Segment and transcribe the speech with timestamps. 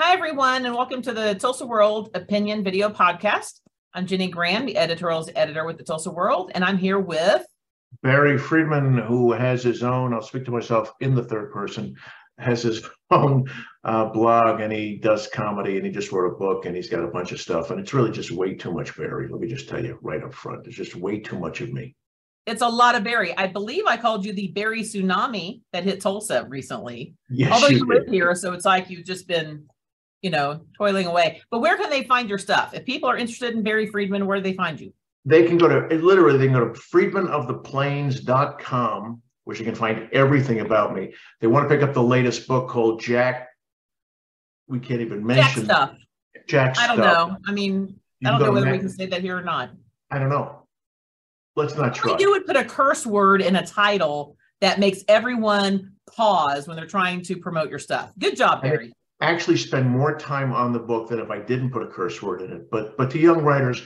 [0.00, 3.62] Hi, everyone, and welcome to the Tulsa World Opinion Video Podcast.
[3.94, 7.44] I'm Jenny Graham, the editorials editor with the Tulsa World, and I'm here with
[8.04, 11.96] Barry Friedman, who has his own, I'll speak to myself in the third person,
[12.38, 13.50] has his own
[13.82, 17.02] uh, blog and he does comedy and he just wrote a book and he's got
[17.02, 17.72] a bunch of stuff.
[17.72, 19.26] And it's really just way too much Barry.
[19.28, 20.68] Let me just tell you right up front.
[20.68, 21.96] It's just way too much of me.
[22.46, 23.36] It's a lot of Barry.
[23.36, 27.14] I believe I called you the Barry tsunami that hit Tulsa recently.
[27.28, 29.66] Yes, Although you you live here, so it's like you've just been,
[30.22, 31.40] you know, toiling away.
[31.50, 32.74] But where can they find your stuff?
[32.74, 34.92] If people are interested in Barry Friedman, where do they find you?
[35.24, 40.60] They can go to, literally, they can go to friedmanoftheplains.com, which you can find everything
[40.60, 41.12] about me.
[41.40, 43.48] They want to pick up the latest book called Jack.
[44.66, 45.92] We can't even mention Jack stuff.
[46.46, 47.30] Jack I don't stuff.
[47.30, 47.36] know.
[47.46, 49.70] I mean, You I don't know whether we can say that here or not.
[50.10, 50.66] I don't know.
[51.56, 52.16] Let's not try.
[52.16, 56.86] Do would put a curse word in a title that makes everyone pause when they're
[56.86, 58.12] trying to promote your stuff.
[58.18, 58.92] Good job, Barry.
[59.20, 62.42] Actually spend more time on the book than if I didn't put a curse word
[62.42, 62.70] in it.
[62.70, 63.82] But but to young writers,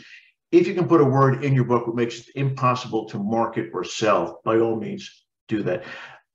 [0.50, 3.70] if you can put a word in your book that makes it impossible to market
[3.72, 5.84] or sell, by all means do that.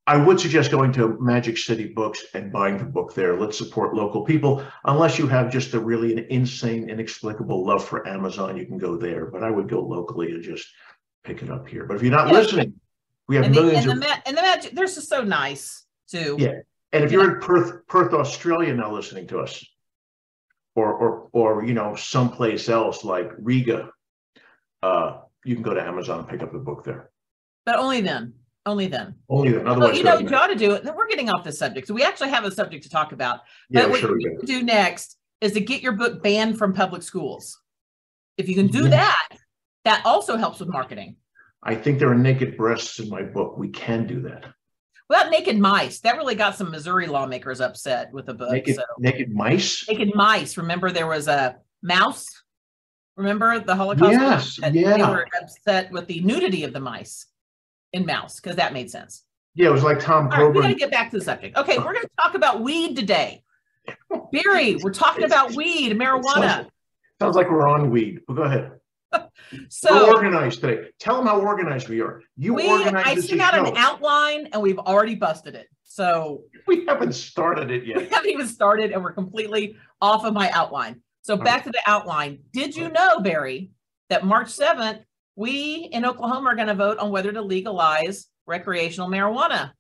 [0.10, 3.38] I would suggest going to Magic City Books and buying the book there.
[3.38, 4.64] Let's support local people.
[4.86, 8.96] Unless you have just a really an insane, inexplicable love for Amazon, you can go
[8.96, 9.26] there.
[9.26, 10.66] But I would go locally and just
[11.26, 11.84] pick it up here.
[11.86, 12.34] But if you're not Yeah.
[12.36, 12.74] listening,
[13.28, 15.24] we have And the, millions and the, of ma- and the magic, they're just so
[15.24, 16.38] nice too.
[16.40, 16.60] Yeah.
[16.94, 19.64] And if you're in Perth, Perth, Australia now listening to us,
[20.76, 23.90] or or or you know, someplace else like Riga,
[24.84, 27.12] uh, you can go to Amazon and pick up the book there.
[27.66, 28.34] But only then.
[28.66, 29.16] Only then.
[29.30, 29.68] Only then.
[29.68, 30.84] Otherwise, you know, you ought to do it.
[30.84, 31.88] We're getting off the subject.
[31.88, 33.40] So we actually have a subject to talk about.
[33.70, 34.20] yeah, what sure.
[34.20, 34.40] you do.
[34.40, 37.60] to do next is to get your book banned from public schools.
[38.38, 38.90] If you can do Yeah.
[38.90, 39.28] that,
[39.86, 41.16] that also helps with marketing.
[41.64, 43.58] I think there are naked breasts in my book.
[43.58, 44.46] We can do that.
[45.10, 48.52] Without naked mice, that really got some Missouri lawmakers upset with the book.
[48.52, 48.84] Naked, so.
[49.00, 49.88] naked mice.
[49.88, 50.58] naked mice.
[50.58, 52.28] Remember, there was a Maus.
[53.16, 54.12] Remember the Holocaust?
[54.12, 55.10] Yes, that They yeah.
[55.10, 57.26] were upset with the nudity of the mice
[57.94, 59.24] in mouse because that made sense.
[59.56, 61.58] Yeah, it was like Tom All right, we got to get back to the subject.
[61.58, 63.44] Okay, we're going to talk about weed today.
[64.32, 66.68] Barry, we're talking about weed, marijuana.
[67.20, 68.20] Sounds like we're on weed.
[68.28, 68.72] But go ahead.
[69.14, 69.28] We're
[69.70, 70.90] So organized today.
[71.00, 72.22] Tell them how organized we are.
[72.36, 75.68] You we, organized I sent out an outline and we've already busted it.
[75.84, 77.98] So We haven't started it yet.
[77.98, 81.02] we haven't even started and we're completely off of my outline.
[81.22, 81.46] So right.
[81.46, 82.40] back to the outline.
[82.54, 83.72] Did you know, Barry,
[84.10, 85.04] that March 7th,
[85.36, 89.72] we in Oklahoma are going to vote on whether to legalize recreational marijuana?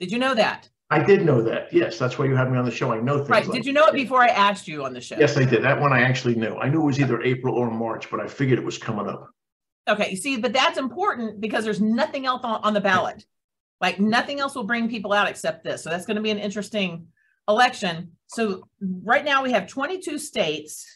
[0.00, 0.68] Did you know that?
[0.88, 1.72] I did know that.
[1.72, 2.92] Yes, that's why you have me on the show.
[2.92, 3.30] I know things.
[3.30, 3.44] Right.
[3.44, 5.16] like Did you know it before I asked you on the show?
[5.18, 5.64] Yes, I did.
[5.64, 6.54] That one I actually knew.
[6.56, 9.30] I knew it was either April or March, but I figured it was coming up.
[9.88, 10.10] Okay.
[10.10, 13.24] You see, but that's important because there's nothing else on, on the ballot.
[13.80, 15.82] Like nothing else will bring people out except this.
[15.82, 17.08] So that's going to be an interesting
[17.48, 18.12] election.
[18.28, 20.86] So right now we have 22 states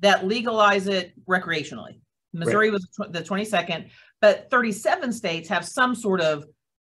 [0.00, 2.00] that legalize it recreationally.
[2.32, 6.44] Missouri was the 22nd, but 37 states have some sort of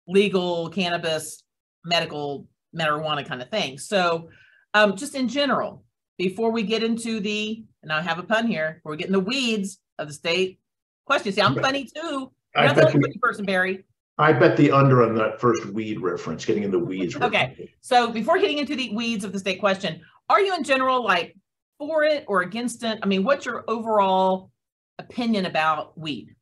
[0.08, 1.44] legal cannabis,
[1.86, 3.78] medical marijuana kind of thing.
[3.78, 4.28] So
[4.74, 5.84] um, just in general,
[6.19, 9.12] before we get into the, and I have a pun here, before we get in
[9.12, 10.60] the weeds of the state
[11.06, 11.32] question.
[11.32, 12.30] See, I'm funny too.
[12.54, 13.84] You're I not the only funny person, Barry.
[14.19, 17.16] I bet the under on that first weed reference, getting in the weeds.
[17.16, 17.70] Okay.
[17.82, 21.36] So before getting into the weeds of the state question, are you in general like
[21.78, 22.98] for it or against it?
[23.02, 24.50] I mean, what's your overall
[24.98, 26.34] opinion about weed?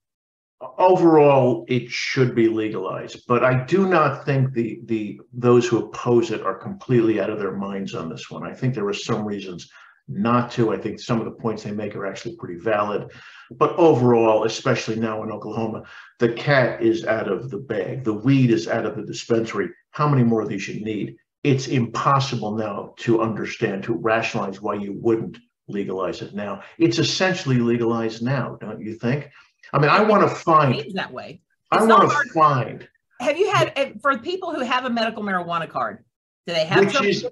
[0.79, 6.31] Overall, it should be legalized, but I do not think the the those who oppose
[6.31, 8.45] it are completely out of their minds on this one.
[8.47, 9.71] I think there are some reasons
[10.09, 10.73] not to.
[10.73, 13.11] I think some of the points they make are actually pretty valid.
[13.51, 15.85] But overall, especially now in Oklahoma,
[16.19, 18.05] the cat is out of the bag.
[18.05, 19.71] The weed is out of the dispensary.
[19.91, 21.17] How many more of these you need?
[21.43, 25.39] It's impossible now to understand, to rationalize why you wouldn't
[25.69, 26.63] legalize it now.
[26.79, 29.31] It's essentially legalized now, don't you think?
[29.73, 31.41] I mean, I want to find, that way.
[31.71, 32.87] I want to find,
[33.21, 36.05] Have you had eh, for people who have a medical marijuana card?
[36.47, 37.27] Do they have Which is-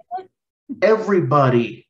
[0.80, 1.88] everybody.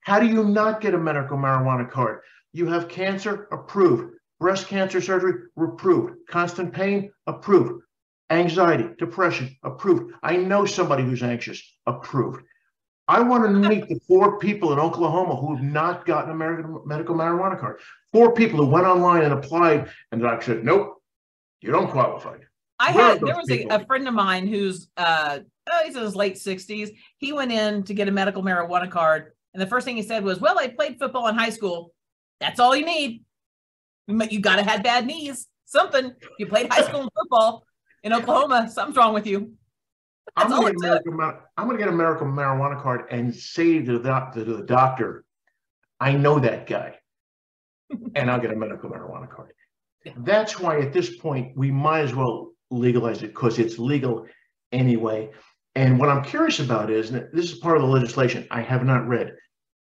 [0.00, 2.20] How do you not get a medical marijuana card?
[2.52, 4.16] You have cancer, approved.
[4.38, 6.16] Breast cancer surgery, approved.
[6.28, 7.82] Constant pain, approved.
[8.30, 10.12] Anxiety, depression, approved.
[10.22, 12.44] I know somebody who's anxious, approved.
[13.06, 16.80] I want to meet the four people in Oklahoma who have not gotten a American
[16.86, 17.80] medical marijuana card.
[18.12, 21.02] Four people who went online and applied, and the doctor said, "Nope,
[21.60, 22.38] you don't qualify."
[22.78, 25.40] I Where had there was a, a friend of mine who's uh
[25.70, 26.90] oh, he's in his late 60s.
[27.18, 30.24] He went in to get a medical marijuana card, and the first thing he said
[30.24, 31.92] was, Well, I played football in high school.
[32.40, 33.22] That's all you need.
[34.06, 35.46] You gotta have bad knees.
[35.66, 36.14] Something.
[36.38, 37.64] You played high school football
[38.02, 39.54] in Oklahoma, something's wrong with you.
[40.36, 41.20] I'm gonna, get American,
[41.56, 45.24] I'm gonna get a medical marijuana card and say to the, to the doctor,
[46.00, 46.94] I know that guy.
[48.16, 49.52] And I'll get a medical marijuana card.
[50.04, 50.12] Yeah.
[50.18, 54.26] That's why at this point, we might as well legalize it because it's legal
[54.72, 55.30] anyway.
[55.74, 59.06] And what I'm curious about is, this is part of the legislation I have not
[59.06, 59.34] read.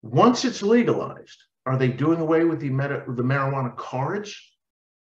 [0.02, 4.34] Once it's legalized, are they doing away with the meta, the marijuana cards?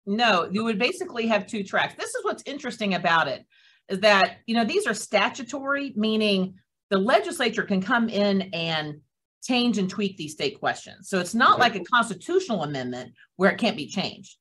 [0.06, 1.96] No, you would basically have two tracks.
[1.96, 3.46] This is what's interesting about it
[3.90, 6.56] is that, you know, these are statutory, meaning
[6.90, 9.02] the legislature can come in and
[9.44, 11.10] change and tweak these state questions.
[11.10, 14.38] So it's not like a constitutional amendment where it can't be changed.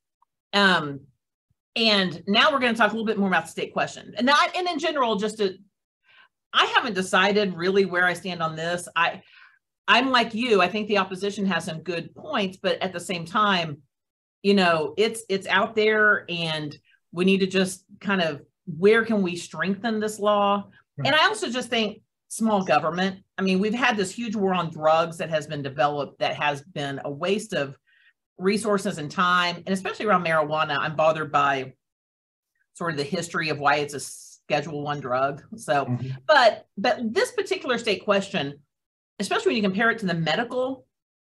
[0.53, 1.01] Um,
[1.77, 4.15] and now we're going to talk a little bit more about the state question.
[4.17, 5.57] And not, and in general, just to,
[6.53, 8.89] I haven't decided really where I stand on this.
[8.97, 9.23] I,
[9.87, 10.61] I'm like you.
[10.61, 13.79] I think the opposition has some good points, but at the same time,
[14.43, 16.77] you know, it's it's out there, and
[17.11, 18.43] we need to just kind of
[18.77, 20.67] where can we strengthen this law?
[21.05, 23.23] And I also just think small government.
[23.39, 26.63] I mean, we've had this huge war on drugs that has been developed that has
[26.63, 27.79] been a waste of
[28.37, 30.77] resources and time, and especially around marijuana.
[30.79, 31.75] I'm bothered by
[32.75, 35.43] sort of the history of why it's a Schedule One drug.
[35.57, 36.17] So, Mhm.
[36.27, 38.61] but but this particular state question,
[39.19, 40.87] especially when you compare it to the medical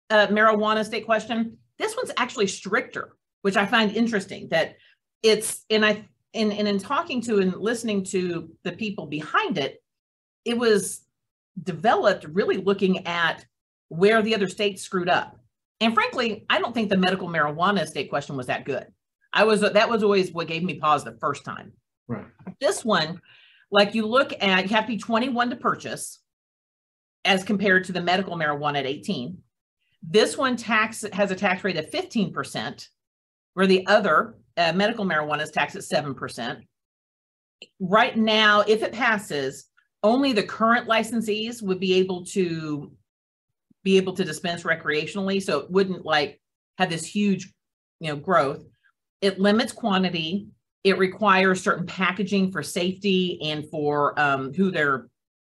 [0.09, 4.47] uh, marijuana state question, this one's actually stricter, which I find interesting.
[4.49, 4.77] That
[5.23, 9.81] it's and I and, and in talking to and listening to the people behind it,
[10.45, 11.01] it was
[11.61, 13.45] developed really looking at
[13.89, 15.39] where the other states screwed up.
[15.79, 18.87] And frankly, I don't think the medical marijuana state question was that good.
[19.33, 21.73] I was that was always what gave me pause the first time.
[22.07, 22.25] Right.
[22.59, 23.21] This one,
[23.71, 26.19] like you look at, you have to be 21 to purchase,
[27.25, 29.37] as compared to the medical marijuana at 18.
[30.01, 32.87] This one tax has a tax rate of 15%,
[33.53, 36.61] where the other uh, medical marijuana is taxed at 7%.
[37.79, 39.65] Right now, if it passes,
[40.03, 42.91] only the current licensees would be able to
[43.83, 45.41] be able to dispense recreationally.
[45.41, 46.41] So it wouldn't like
[46.77, 47.53] have this huge,
[47.99, 48.63] you know, growth.
[49.21, 50.47] It limits quantity.
[50.83, 55.07] It requires certain packaging for safety and for um, who they're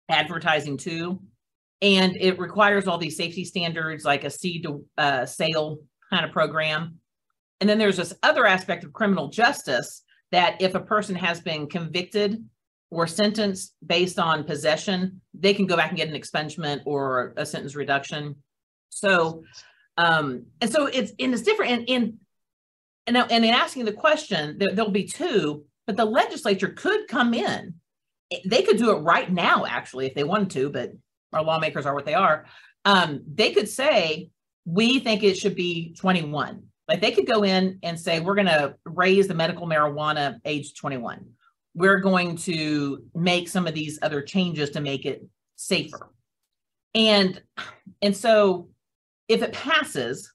[0.08, 1.20] advertising to.
[1.80, 5.78] And it requires all these safety standards like a seed to uh, sale
[6.10, 6.98] kind of program.
[7.62, 11.68] And then there's this other aspect of criminal justice that if a person has been
[11.68, 12.44] convicted
[12.90, 17.46] or sentenced based on possession, they can go back and get an expungement or a
[17.46, 18.34] sentence reduction.
[18.88, 19.44] So,
[19.96, 21.70] um, and so it's and it's different.
[21.70, 22.18] And in
[23.06, 27.32] and and in asking the question, there, there'll be two, but the legislature could come
[27.32, 27.74] in.
[28.44, 30.90] They could do it right now, actually, if they wanted to, but
[31.32, 32.44] our lawmakers are what they are.
[32.84, 34.30] Um, they could say,
[34.64, 36.64] we think it should be 21.
[36.92, 40.74] Like they could go in and say, we're going to raise the medical marijuana age
[40.74, 41.24] 21.
[41.74, 45.24] We're going to make some of these other changes to make it
[45.56, 46.10] safer.
[46.94, 47.40] And
[48.02, 48.68] and so
[49.26, 50.30] if it passes,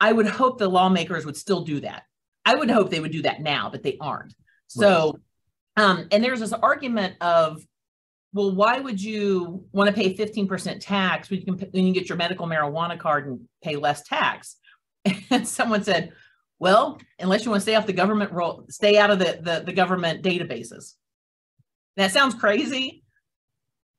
[0.00, 2.02] I would hope the lawmakers would still do that.
[2.44, 4.34] I would hope they would do that now, but they aren't.
[4.66, 5.14] So
[5.76, 7.64] um, and there's this argument of,
[8.32, 12.08] well, why would you want to pay 15% tax when you can when you get
[12.08, 14.56] your medical marijuana card and pay less tax?
[15.30, 16.12] And someone said,
[16.58, 19.62] well, unless you want to stay off the government roll, stay out of the, the,
[19.64, 20.94] the government databases.
[21.96, 23.02] That sounds crazy,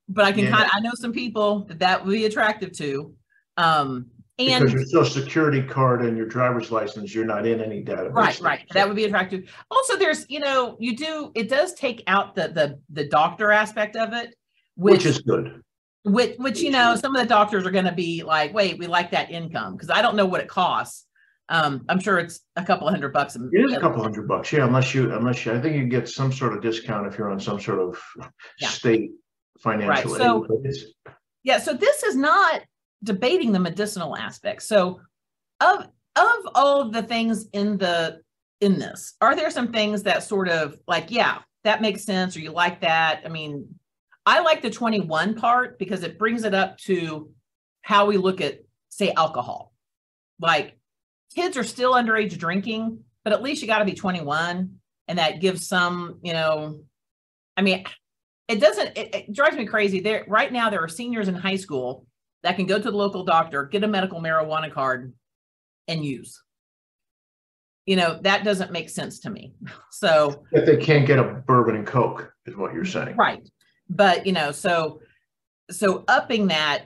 [0.07, 0.51] but I can Yeah.
[0.51, 3.15] kind of, I know some people that that would be attractive to.
[3.57, 7.83] Um, and Because your social security card and your driver's license, you're not in any
[7.83, 8.13] database.
[8.13, 8.67] Right, right.
[8.73, 9.51] That would be attractive.
[9.69, 13.95] Also, there's, you know, you do, it does take out the, the, the doctor aspect
[13.95, 14.35] of it,
[14.75, 15.61] Which which, is good.
[16.03, 18.87] Which, which, you know, some of the doctors are going to be like, wait, we
[18.87, 21.05] like that income because I don't know what it costs.
[21.49, 23.35] Um, I'm sure it's a couple of hundred bucks.
[23.35, 26.07] It is a couple hundred bucks, yeah, unless you, unless you, I think you get
[26.07, 28.01] some sort of discount if you're on some sort of
[28.59, 28.69] Yeah.
[28.69, 29.11] state
[29.59, 30.21] financial aid.
[30.21, 30.57] so- but
[31.43, 32.61] Yeah, so this is not
[33.03, 34.63] debating the medicinal aspect.
[34.63, 35.01] So
[35.59, 38.21] of of all of the things in the
[38.61, 42.39] in this, are there some things that sort of like, yeah, that makes sense, or
[42.41, 43.21] you like that?
[43.25, 43.67] I mean,
[44.25, 47.31] I like the 21 part because it brings it up to
[47.81, 48.59] how we look at,
[48.89, 49.73] say, alcohol.
[50.39, 50.77] Like
[51.33, 54.75] kids are still underage drinking, but at least you got to be 21.
[55.07, 56.83] And that gives some, you know,
[57.57, 57.83] I mean,
[58.47, 59.99] it doesn't, it, it drives me crazy.
[59.99, 62.05] There, right now, there are seniors in high school
[62.43, 65.13] that can go to the local doctor, get a medical marijuana card,
[65.87, 66.41] and use.
[67.85, 69.53] You know, that doesn't make sense to me.
[69.91, 73.17] So, If they can't get a bourbon and coke, is what you're saying.
[73.17, 73.47] right.
[73.93, 75.01] But, you know, so,
[75.69, 76.85] so upping that,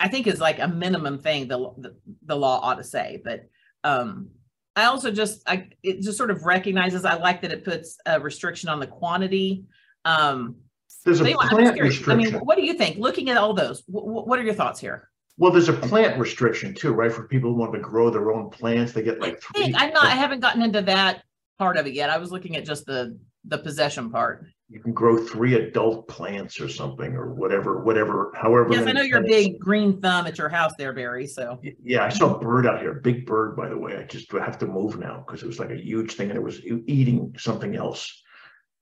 [0.00, 3.20] I think is like a minimum thing the, the, the law ought to say.
[3.22, 3.48] But,
[3.84, 4.30] um,
[4.74, 8.18] I also just, I, it just sort of recognizes, I like that it puts a
[8.18, 9.64] restriction on the quantity.
[10.04, 10.56] Um,
[11.04, 12.08] There's a Anyway, plant curious.
[12.08, 12.96] I mean, what do you think?
[12.96, 15.10] Looking at all those, what, what are your thoughts here?
[15.36, 17.12] Well, there's a plant restriction too, right?
[17.12, 19.66] For people who want to grow their own plants, they get like three.
[19.66, 20.06] think I'm not.
[20.06, 21.22] I haven't gotten into that
[21.60, 22.10] part of it yet.
[22.10, 24.46] I was looking at just the the possession part.
[24.70, 28.68] You can grow three adult plants or something or whatever, whatever, however.
[28.70, 31.26] Yes, I know you're a big green thumb at your house there, Barry.
[31.26, 33.96] So Yeah, I saw a bird out here, big bird, by the way.
[33.96, 36.42] I just have to move now because it was like a huge thing and it
[36.42, 38.22] was eating something else.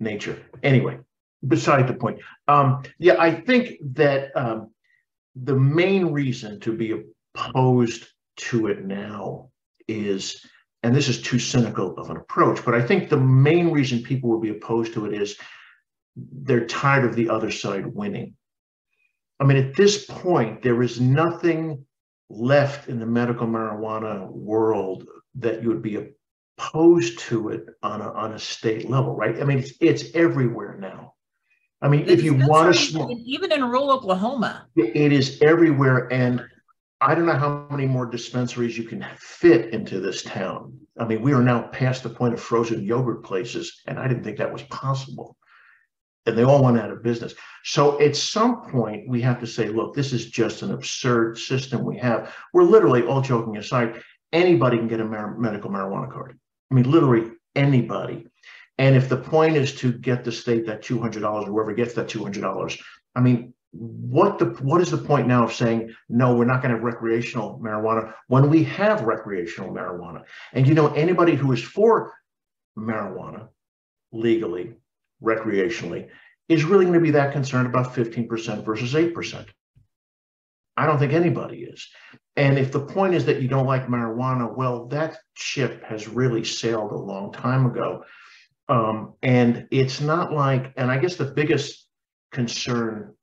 [0.01, 0.43] Nature.
[0.65, 0.99] Anyway,
[1.47, 2.19] beside the point.
[2.49, 4.73] Um, yeah, I think that um,
[5.37, 9.51] the main reason to be opposed to it now
[9.87, 10.45] is,
[10.83, 14.29] and this is too cynical of an approach, but I think the main reason people
[14.29, 15.39] will be opposed to it is
[16.17, 18.35] they're tired of the other side winning.
[19.39, 21.85] I mean, at this point, there is nothing
[22.31, 25.07] left in the medical marijuana world
[25.37, 26.09] that you would be
[26.59, 29.41] opposed to it on a, on a state level, right?
[29.41, 31.15] I mean, it's, it's everywhere now.
[31.83, 36.11] I mean, if you want to smoke, even in rural Oklahoma, it is everywhere.
[36.11, 36.43] And
[37.03, 40.79] I don't know how many more dispensaries you can fit into this town.
[40.99, 44.25] I mean, we are now past the point of frozen yogurt places, and I didn't
[44.25, 45.37] think that was possible.
[46.27, 47.35] And they all went out of business.
[47.65, 51.85] So at some point, we have to say, look, this is just an absurd system
[51.85, 52.35] we have.
[52.53, 54.03] We're literally, all joking aside,
[54.33, 56.39] anybody can get a mar- medical marijuana card.
[56.71, 58.27] I mean, literally anybody.
[58.79, 61.73] And if the point is to get the state that two hundred dollars, or whoever
[61.73, 62.77] gets that two hundred dollars,
[63.15, 66.35] I mean, what the what is the point now of saying no?
[66.35, 70.25] We're not going to have recreational marijuana when we have recreational marijuana.
[70.53, 72.13] And you know, anybody who is for
[72.77, 73.49] marijuana
[74.13, 74.75] legally,
[75.23, 76.09] recreationally,
[76.49, 79.49] is really going to be that concerned about fifteen percent versus eight percent.
[80.77, 81.89] I don't think anybody is.
[82.37, 86.45] And if the point is that you don't like marijuana, well, that ship has really
[86.45, 88.05] sailed a long time ago.
[88.69, 91.87] Um, and it's not like, and I guess the biggest
[92.33, 93.15] concern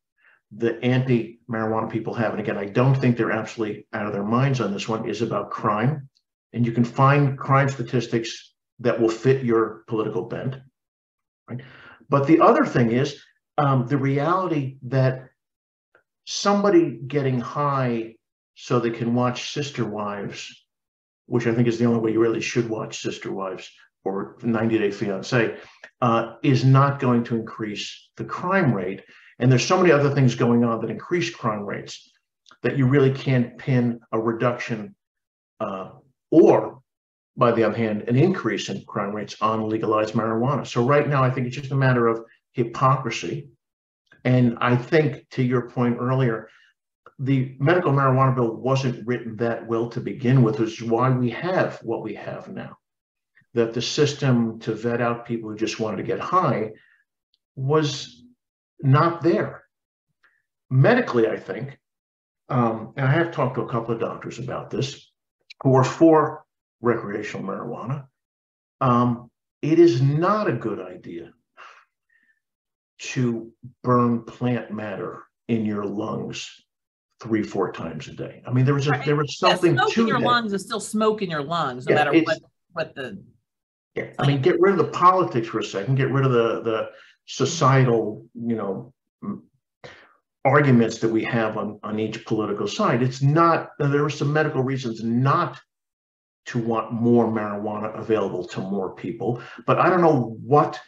[0.56, 4.24] the anti marijuana people have, and again, I don't think they're absolutely out of their
[4.24, 6.10] minds on this one, is about crime.
[6.54, 10.58] And you can find crime statistics that will fit your political bent.
[11.50, 11.62] Right.
[12.10, 13.22] But the other thing is
[13.58, 15.30] um, the reality that
[16.26, 18.16] somebody getting high
[18.56, 20.66] so they can watch Sister Wives,
[21.26, 23.70] which I think is the only way you really should watch Sister Wives
[24.06, 25.58] or 90 Day Fiance,
[26.02, 29.02] uh, is not going to increase the crime rate.
[29.40, 32.12] And there's so many other things going on that increase crime rates
[32.62, 34.96] that you really can't pin a reduction
[35.60, 35.90] uh,
[36.32, 36.82] or,
[37.36, 40.66] by the other hand, an increase in crime rates on legalized marijuana.
[40.66, 43.50] So right now, I think it's just a matter of hypocrisy.
[44.24, 46.50] And I think, to your point earlier,
[47.20, 51.30] the medical marijuana bill wasn't written that well to begin with, which is why we
[51.32, 52.78] have what we have now.
[53.54, 56.72] That the system to vet out people who just wanted to get high
[57.56, 58.24] was
[58.82, 59.64] not there.
[60.70, 61.78] Medically, I think,
[62.50, 65.12] um, and I have talked to a couple of doctors about this
[65.62, 66.43] who are for
[66.84, 68.06] recreational marijuana.
[68.82, 71.32] Um, it is not a good idea
[73.00, 73.52] to
[73.84, 76.50] burn plant matter in your lungs
[77.22, 78.44] three, four times a day.
[78.46, 79.06] I mean, there was a, Right.
[79.06, 80.26] there was yeah, something smoke to in your that.
[80.26, 82.40] lungs is still smoke in your lungs, no Yeah, matter what
[82.74, 83.24] what the
[83.96, 86.62] Yeah, I mean, get rid of the politics for a second, get rid of the,
[86.64, 86.90] the
[87.26, 88.94] societal, you know,
[90.44, 93.02] arguments that we have on, on each political side.
[93.02, 95.62] It's not, there are some medical reasons not
[96.46, 100.80] to want more marijuana available to more people, but I don't know what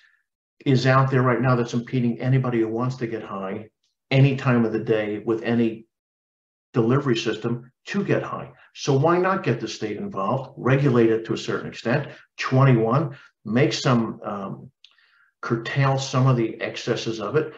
[0.65, 3.69] is out there right now that's impeding anybody who wants to get high
[4.11, 5.87] any time of the day with any
[6.73, 8.51] delivery system to get high.
[8.73, 13.73] So why not get the state involved, regulate it to a certain extent, 21, make
[13.73, 14.71] some, um,
[15.41, 17.53] curtail some of the excesses of it.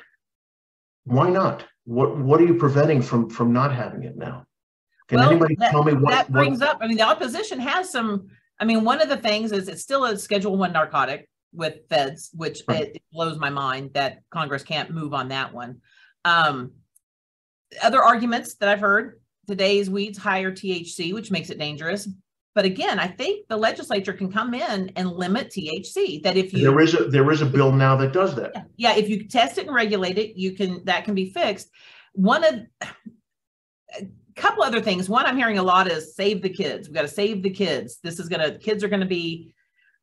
[1.06, 1.66] Why not?
[1.86, 4.47] What, what are you preventing from, from not having it now?
[5.08, 6.12] Can Well, anybody that- tell me what?
[6.12, 8.28] that what- brings up i mean the opposition has some
[8.60, 12.30] i mean one of the things is it's still a schedule one narcotic with feds
[12.34, 12.96] which Right.
[12.96, 15.82] it, blows my mind that congress can't move on that one
[16.26, 16.72] um
[17.82, 22.10] other arguments that i've heard today's weeds higher thc which makes it dangerous
[22.54, 26.64] but again i think the legislature can come in and limit thc that if you
[26.64, 28.52] There is a, there is a bill now that does that.
[28.56, 31.70] yeah, yeah, if you test it and regulate it, you can that can be fixed.
[32.14, 32.54] One of
[34.38, 35.10] couple other things.
[35.10, 36.88] One I'm hearing a lot is save the kids.
[36.88, 38.00] We got to save the kids.
[38.04, 39.54] This is gonna kids are gonna be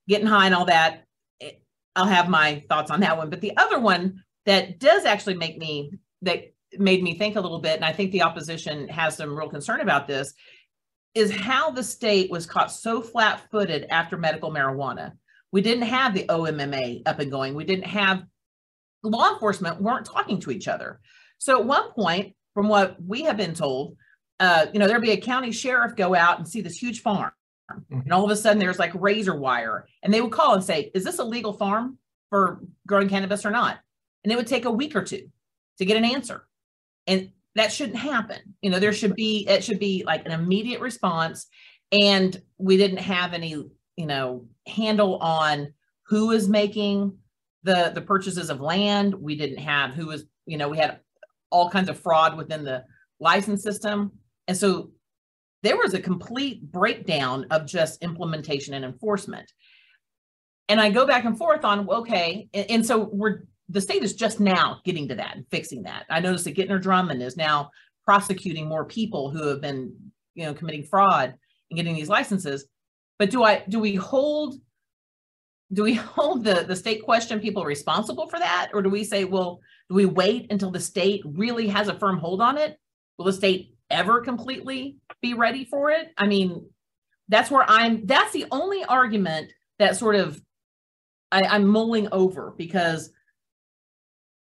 [0.08, 1.04] getting high and all that.
[1.40, 1.52] Eh,
[1.96, 3.30] I'll have my thoughts on that one.
[3.30, 7.60] But the other one that does actually make me that made me think a little
[7.60, 10.34] bit, and I think the opposition has some real concern about this,
[11.14, 15.12] is how the state was caught so flat-footed after medical marijuana.
[15.52, 17.54] We didn't have the OMMA up and going.
[17.54, 18.24] We didn't have
[19.04, 21.00] law enforcement weren't talking to each other.
[21.38, 23.96] So at one point, from what we have been told,
[24.44, 27.32] uh, you know, there'd be a county sheriff go out and see this huge farm.
[27.72, 28.00] Mm-hmm.
[28.00, 29.86] And all of a sudden there's like razor wire.
[30.02, 31.98] And they would call and say, Is this a legal farm
[32.28, 33.78] for growing cannabis or not?
[34.22, 35.30] And it would take a week or two
[35.78, 36.46] to get an answer.
[37.06, 38.38] And that shouldn't happen.
[38.60, 41.46] You know, there should be, it should be like an immediate response.
[41.90, 43.64] And we didn't have any,
[43.96, 45.72] you know, handle on
[46.06, 47.16] who is making
[47.62, 49.14] the the purchases of land.
[49.14, 51.00] We didn't have who was, you know, we had
[51.50, 52.84] all kinds of fraud within the
[53.20, 54.12] license system.
[54.48, 54.90] And so
[55.62, 59.50] there was a complete breakdown of just implementation and enforcement.
[60.68, 64.14] And I go back and forth on, okay, and, and so we're the state is
[64.14, 66.04] just now getting to that and fixing that.
[66.10, 67.70] I noticed that Gentner Drummond is now
[68.04, 69.94] prosecuting more people who have been,
[70.34, 71.34] you know, committing fraud
[71.70, 72.66] and getting these licenses.
[73.18, 74.56] But do I do we hold
[75.72, 79.24] do we hold the the state question people responsible for that, or do we say,
[79.24, 82.78] well, do we wait until the state really has a firm hold on it?
[83.16, 86.12] Will the state ever completely be ready for it?
[86.16, 86.68] I mean,
[87.28, 88.06] that's where I'm.
[88.06, 90.40] That's the only argument that sort of
[91.32, 93.10] I, I'm mulling over because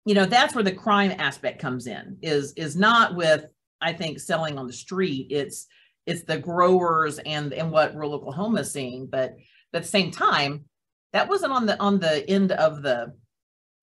[0.06, 3.46] you know that's where the crime aspect comes in is is not with
[3.82, 5.68] i think selling on the street it's
[6.06, 9.36] it's the growers and and what rural oklahoma is seeing but,
[9.72, 10.66] but at the same time
[11.14, 13.14] that wasn't on the on the end of the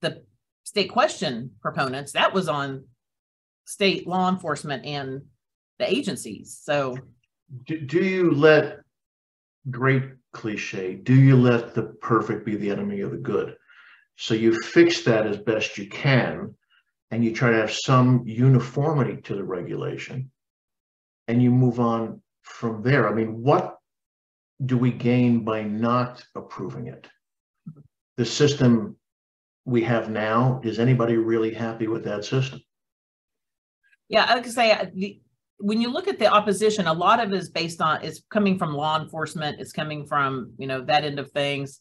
[0.03, 0.23] the
[0.65, 2.85] state question proponents that was on
[3.65, 5.23] state law enforcement and
[5.81, 6.97] the agencies so
[7.65, 8.81] do, do you let
[9.71, 13.57] great cliche do you let the perfect be the enemy of the good
[14.21, 16.55] so you fix that as best you can,
[17.11, 20.31] and you try to have some uniformity to the regulation,
[21.27, 23.09] and you move on from there.
[23.09, 23.79] I mean, what
[24.67, 27.09] do we gain by not approving it?
[28.19, 28.99] The system
[29.65, 32.61] we have now, is anybody really happy with that system?
[34.11, 35.19] Yeah, I could say uh, the,
[35.61, 38.59] when you look at the opposition, a lot of it is based on it's coming
[38.59, 41.81] from law enforcement, it's coming from you know that end of things.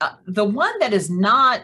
[0.00, 1.62] Uh, the one that is not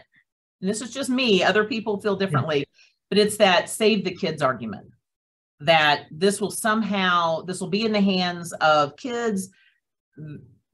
[0.61, 2.67] this is just me, other people feel differently,
[3.11, 4.89] but it's that save the kids argument
[5.61, 9.49] that this will somehow, this will be in the hands of kids.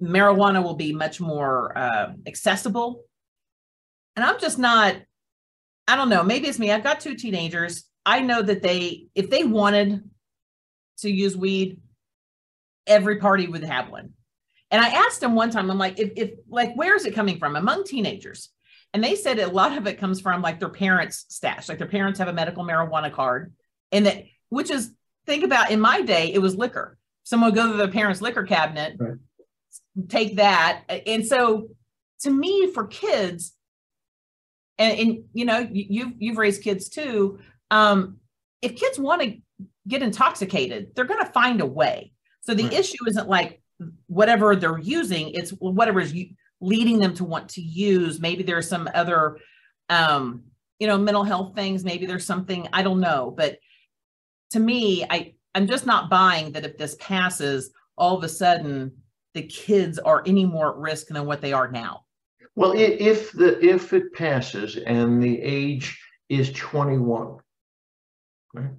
[0.03, 3.03] Marijuana will be much more uh, accessible.
[4.16, 4.97] And I'm just not,
[5.88, 6.70] I don't know, maybe it's me.
[6.70, 7.85] I've got two teenagers.
[8.07, 10.03] I know that they, if they wanted
[10.99, 11.79] to use weed,
[12.87, 14.15] every party would have one.
[14.71, 17.39] And I asked them one time, I'm like, if, if like, where is it coming
[17.39, 18.51] from among teenagers?
[18.93, 21.87] And they said a lot of it comes from like their parents' stash, like their
[21.89, 23.53] parents have a medical marijuana card.
[23.93, 24.93] And that, which is,
[25.27, 26.99] think about in my day, it was liquor.
[27.25, 29.17] Someone would go to their parents' liquor cabinet, right.
[30.09, 30.83] take that.
[31.07, 31.69] And so
[32.21, 33.55] to me, for kids,
[34.79, 37.39] and, and you know, you, you've, you've raised kids too.
[37.71, 38.19] Um,
[38.61, 39.37] if kids want to
[39.88, 42.12] get intoxicated, they're going to find a way.
[42.40, 42.73] So the right.
[42.73, 43.61] issue isn't like
[44.07, 46.14] whatever they're using, it's whatever is
[46.61, 48.20] leading them to want to use.
[48.20, 49.38] Maybe there's some other,
[49.88, 50.44] um,
[50.79, 51.85] you know, mental health things.
[51.85, 53.33] Maybe there's something I don't know.
[53.37, 53.59] But
[54.51, 58.92] to me, I I'm just not buying that if this passes, all of a sudden
[59.35, 62.05] the kids are any more at risk than what they are now.
[62.57, 67.38] Well, if the if it passes and the age is 21,
[68.55, 68.70] right,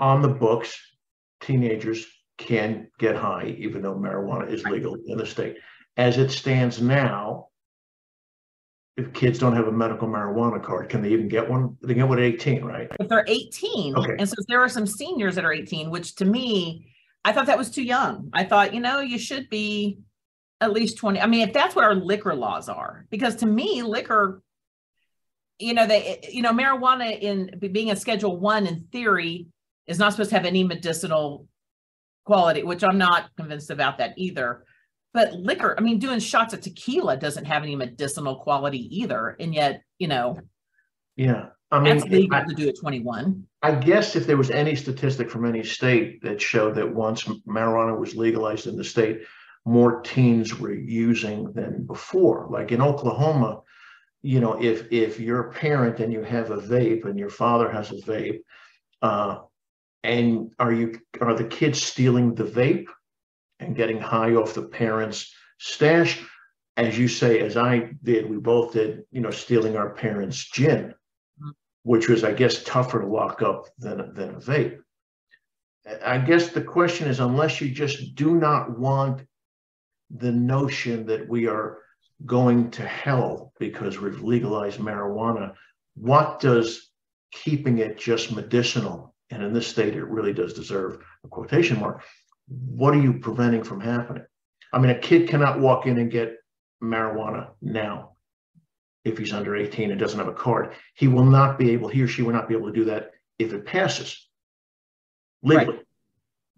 [0.00, 0.78] on the books,
[1.40, 2.06] teenagers
[2.38, 5.56] can get high, even though marijuana is legal in the state
[6.00, 7.48] as it stands now,
[8.96, 11.76] if kids don't have a medical marijuana card, can they even get one?
[11.82, 12.88] They get one at 18, right?
[12.98, 14.16] If they're 18, okay.
[14.18, 16.92] and so there are some seniors that are 18, which to me,
[17.24, 18.30] I thought that was too young.
[18.32, 19.98] I thought, you know, you should be
[20.60, 21.20] at least 20.
[21.20, 24.42] I mean, if that's what our liquor laws are, because to me, liquor,
[25.58, 29.48] you know, they, you know, marijuana in being a schedule one in theory
[29.90, 31.46] is not supposed to have any medicinal
[32.24, 34.64] quality, which I'm not convinced about that either.
[35.12, 39.36] But liquor, I mean, doing shots of tequila doesn't have any medicinal quality either.
[39.40, 40.38] And yet, you know,
[41.16, 43.44] yeah, I mean, that's legal I, to do at 21.
[43.62, 47.98] I guess if there was any statistic from any state that showed that once marijuana
[47.98, 49.22] was legalized in the state,
[49.64, 52.46] more teens were using than before.
[52.48, 53.62] Like in Oklahoma,
[54.22, 57.68] you know, if if you're a parent and you have a vape and your father
[57.70, 58.40] has a vape,
[59.02, 59.40] uh,
[60.02, 62.88] and are you are the kids stealing the vape
[63.60, 66.20] and getting high off the parents' stash.
[66.76, 70.94] As you say, as I did, we both did, you know, stealing our parents' gin,
[71.82, 74.78] which was, I guess, tougher to lock up than, than a vape.
[76.04, 79.26] I guess the question is unless you just do not want
[80.10, 81.78] the notion that we are
[82.24, 85.54] going to hell because we've legalized marijuana,
[85.94, 86.90] what does
[87.32, 92.02] keeping it just medicinal, and in this state it really does deserve a quotation mark,
[92.48, 94.24] what are you preventing from happening?
[94.72, 96.36] I mean, a kid cannot walk in and get
[96.82, 98.12] marijuana now
[99.04, 100.74] if he's under 18 and doesn't have a card.
[100.94, 103.12] He will not be able, he or she will not be able to do that
[103.38, 104.28] if it passes
[105.42, 105.76] legally.
[105.76, 105.84] Right.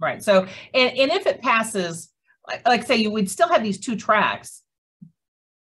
[0.01, 0.25] right.
[0.25, 2.11] So, and, and if it passes,
[2.47, 4.63] like, like say, you would still have these two tracks,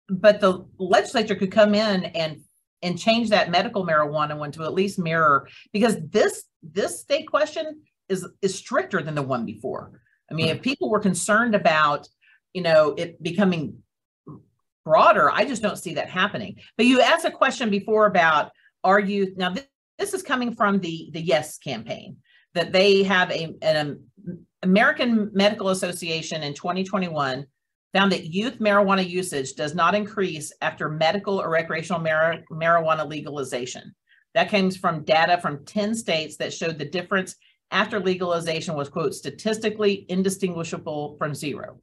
[0.10, 2.42] but the legislature could come in and
[2.84, 7.82] and change that medical marijuana one to at least mirror because this this state question
[8.10, 10.02] is is stricter than the one before.
[10.30, 10.64] I mean, if mm-hmm.
[10.64, 12.08] people were concerned about,
[12.54, 13.78] you know, it becoming
[14.84, 16.58] broader, I just don't see that happening.
[16.76, 18.52] But you asked a question before about
[18.84, 19.66] are you now this,
[19.98, 22.18] this is coming from the the Yes campaign
[22.54, 24.00] that they have a an
[24.64, 27.46] American Medical Association in 2021
[27.94, 33.96] found that youth marijuana usage does not increase after medical or recreational mar- marijuana legalization.
[34.38, 37.36] That comes from data from 10 states that showed the difference
[37.72, 41.80] after legalization was, quote, statistically indistinguishable from zero.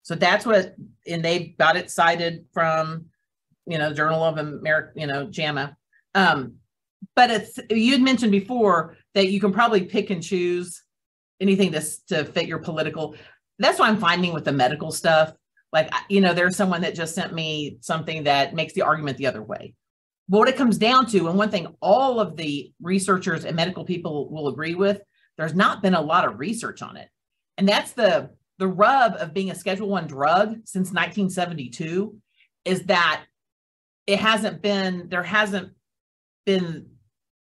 [0.00, 0.74] So that's what,
[1.06, 3.08] and they got it cited from,
[3.66, 5.76] you know, Journal of America, you know, JAMA.
[6.14, 6.54] Um,
[7.14, 10.82] but it's, you'd mentioned before that you can probably pick and choose
[11.42, 13.16] anything to, to fit your political.
[13.58, 15.34] That's what I'm finding with the medical stuff.
[15.74, 19.26] Like, you know, there's someone that just sent me something that makes the argument the
[19.26, 19.74] other way.
[20.32, 23.84] But what it comes down to, and one thing all of the researchers and medical
[23.84, 25.02] people will agree with,
[25.36, 27.10] there's not been a lot of research on it.
[27.58, 32.16] And that's the the rub of being a schedule one drug since 1972
[32.64, 33.24] is that
[34.06, 35.72] it hasn't been there hasn't
[36.46, 36.86] been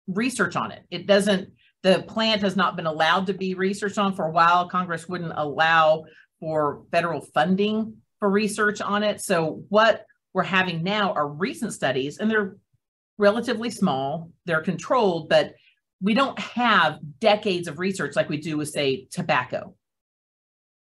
[0.07, 0.83] research on it.
[0.89, 1.49] It doesn't
[1.83, 4.69] the plant has not been allowed to be researched on for a while.
[4.69, 6.05] Congress wouldn't allow
[6.39, 9.19] for federal funding for research on it.
[9.19, 12.55] So what we're having now are recent studies and they're
[13.19, 15.53] relatively small, they're controlled, but
[16.01, 19.75] we don't have decades of research like we do with say tobacco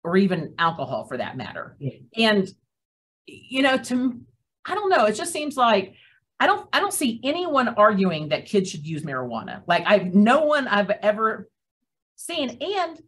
[0.04, 1.76] or even alcohol for that matter.
[1.80, 1.98] Yeah.
[2.16, 2.48] And
[3.26, 4.22] you know, to
[4.66, 5.96] I don't know, it just seems like
[6.40, 9.64] I don't I don't see anyone arguing that kids should use marijuana.
[9.68, 11.50] Like I've no one I've ever
[12.16, 12.58] seen.
[12.62, 13.02] And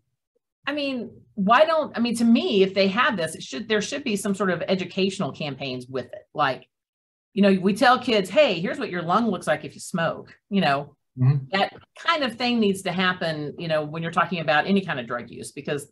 [0.66, 3.82] I mean, why don't I mean to me, if they have this, it should there
[3.82, 6.28] should be some sort of educational campaigns with it.
[6.34, 6.68] Like,
[7.34, 10.36] you know, we tell kids, hey, here's what your lung looks like if you smoke,
[10.50, 10.96] you know.
[11.18, 11.46] Mm-hmm.
[11.52, 15.00] That kind of thing needs to happen, you know, when you're talking about any kind
[15.00, 15.92] of drug use, because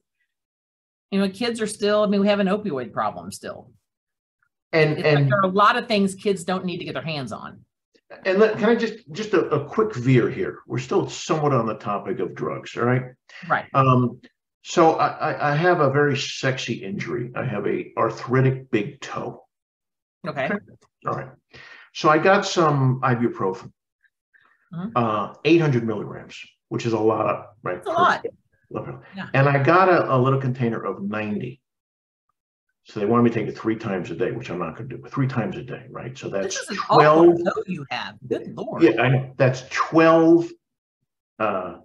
[1.12, 3.71] you know, kids are still, I mean, we have an opioid problem still.
[4.73, 7.04] And, and like there are a lot of things kids don't need to get their
[7.04, 7.62] hands on.
[8.26, 10.60] And let, can I just just a, a, quick veer here?
[10.65, 13.04] We're still somewhat on the topic of drugs, all right?
[13.50, 13.65] Right.
[13.73, 14.21] Um,
[14.63, 17.32] so I, I have a very sexy injury.
[17.36, 19.45] I have a arthritic big toe.
[20.26, 20.50] Okay.
[21.06, 21.30] All right.
[21.94, 23.72] So I got some ibuprofen,
[24.74, 24.90] mm-hmm.
[24.96, 27.84] uh, 800 milligrams, which is a lot, right?
[27.84, 28.26] That's a lot.
[29.16, 29.28] Yeah.
[29.34, 31.62] And I got a, a little container of 90.
[32.84, 34.90] So they wanted me to take it three times a day, which I'm not going
[34.90, 36.18] to do, but three times a day, right?
[36.18, 37.38] So that's this is 12.
[37.66, 38.16] you have.
[38.28, 38.82] Good lord.
[38.82, 39.34] Yeah, I know.
[39.38, 40.50] That's 12.
[41.40, 41.78] Uh,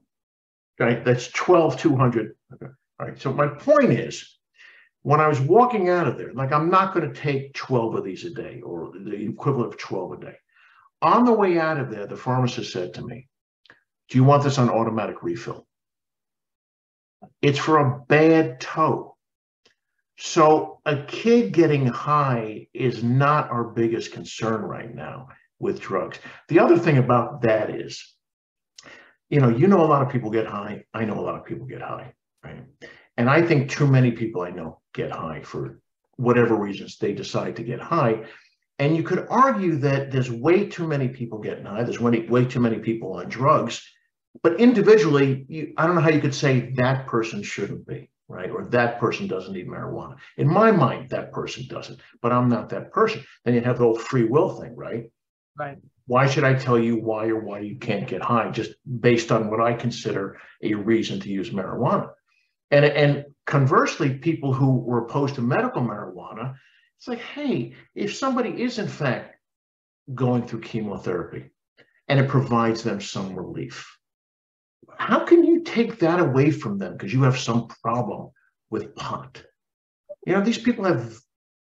[0.79, 1.05] right.
[1.05, 2.37] That's 12, 200.
[2.55, 2.67] Okay.
[3.01, 3.21] All right.
[3.21, 4.39] So my point is,
[5.03, 8.05] when I was walking out of there, like I'm not going to take 12 of
[8.05, 10.37] these a day or the equivalent of 12 a day.
[11.03, 13.29] On the way out of there, the pharmacist said to me,
[14.09, 15.67] Do you want this on automatic refill?
[17.41, 19.17] It's for a bad toe.
[20.19, 26.19] So a kid getting high is not our biggest concern right now with drugs.
[26.49, 28.15] The other thing about that is,
[29.31, 30.85] you know, you know a lot of people get high.
[30.95, 32.13] I know a lot of people get high,
[32.45, 32.63] right?
[33.17, 35.81] And I think too many people I know get high for
[36.17, 38.25] whatever reasons they decide to get high.
[38.79, 41.85] And you could argue that there's way too many people getting high.
[41.85, 43.87] There's way, way too many people on drugs
[44.43, 48.51] but individually, you, I don't know how you could say that person shouldn't be, right?
[48.51, 50.17] Or that person doesn't need marijuana.
[50.39, 53.25] In my mind, that person doesn't, but I'm not that person.
[53.45, 55.11] Then you have the whole free will thing, right?
[55.59, 55.77] Right.
[56.07, 59.51] Why should I tell you why or why you can't get high just based on
[59.51, 62.11] what I consider a reason to use marijuana?
[62.73, 66.57] And, and conversely, people who were opposed to medical marijuana,
[66.99, 69.37] it's like, hey, if somebody is in fact
[70.15, 71.51] going through chemotherapy
[72.09, 73.95] and it provides them some relief,
[74.97, 78.31] how can you take that away from them because you have some problem
[78.71, 79.43] with pot?
[80.27, 81.19] You know, these people have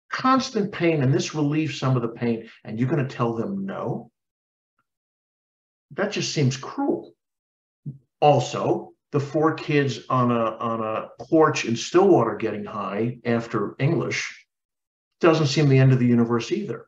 [0.09, 3.65] constant pain and this relieves some of the pain, and you're going to tell them
[3.65, 4.11] no?
[5.91, 7.13] That just seems cruel.
[8.21, 14.45] Also, the four kids on a on a porch in Stillwater getting high after English
[15.19, 16.87] doesn't seem the end of the universe either.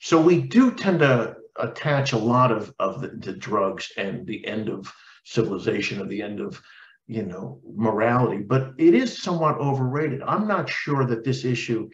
[0.00, 4.44] So we do tend to attach a lot of of the, the drugs and the
[4.46, 4.92] end of
[5.24, 6.60] civilization or the end of
[7.06, 10.22] you know morality, but it is somewhat overrated.
[10.22, 11.88] I'm not sure that this issue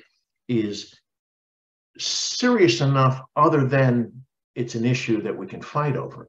[0.48, 0.98] is
[1.98, 4.24] serious enough, other than
[4.54, 6.28] it's an issue that we can fight over.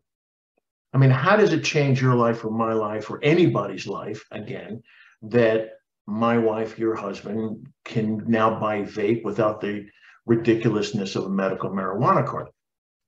[0.93, 4.81] I mean, how does it change your life or my life or anybody's life again
[5.21, 5.73] that
[6.07, 9.87] my wife, your husband, can now buy vape without the
[10.25, 12.47] ridiculousness of a medical marijuana card?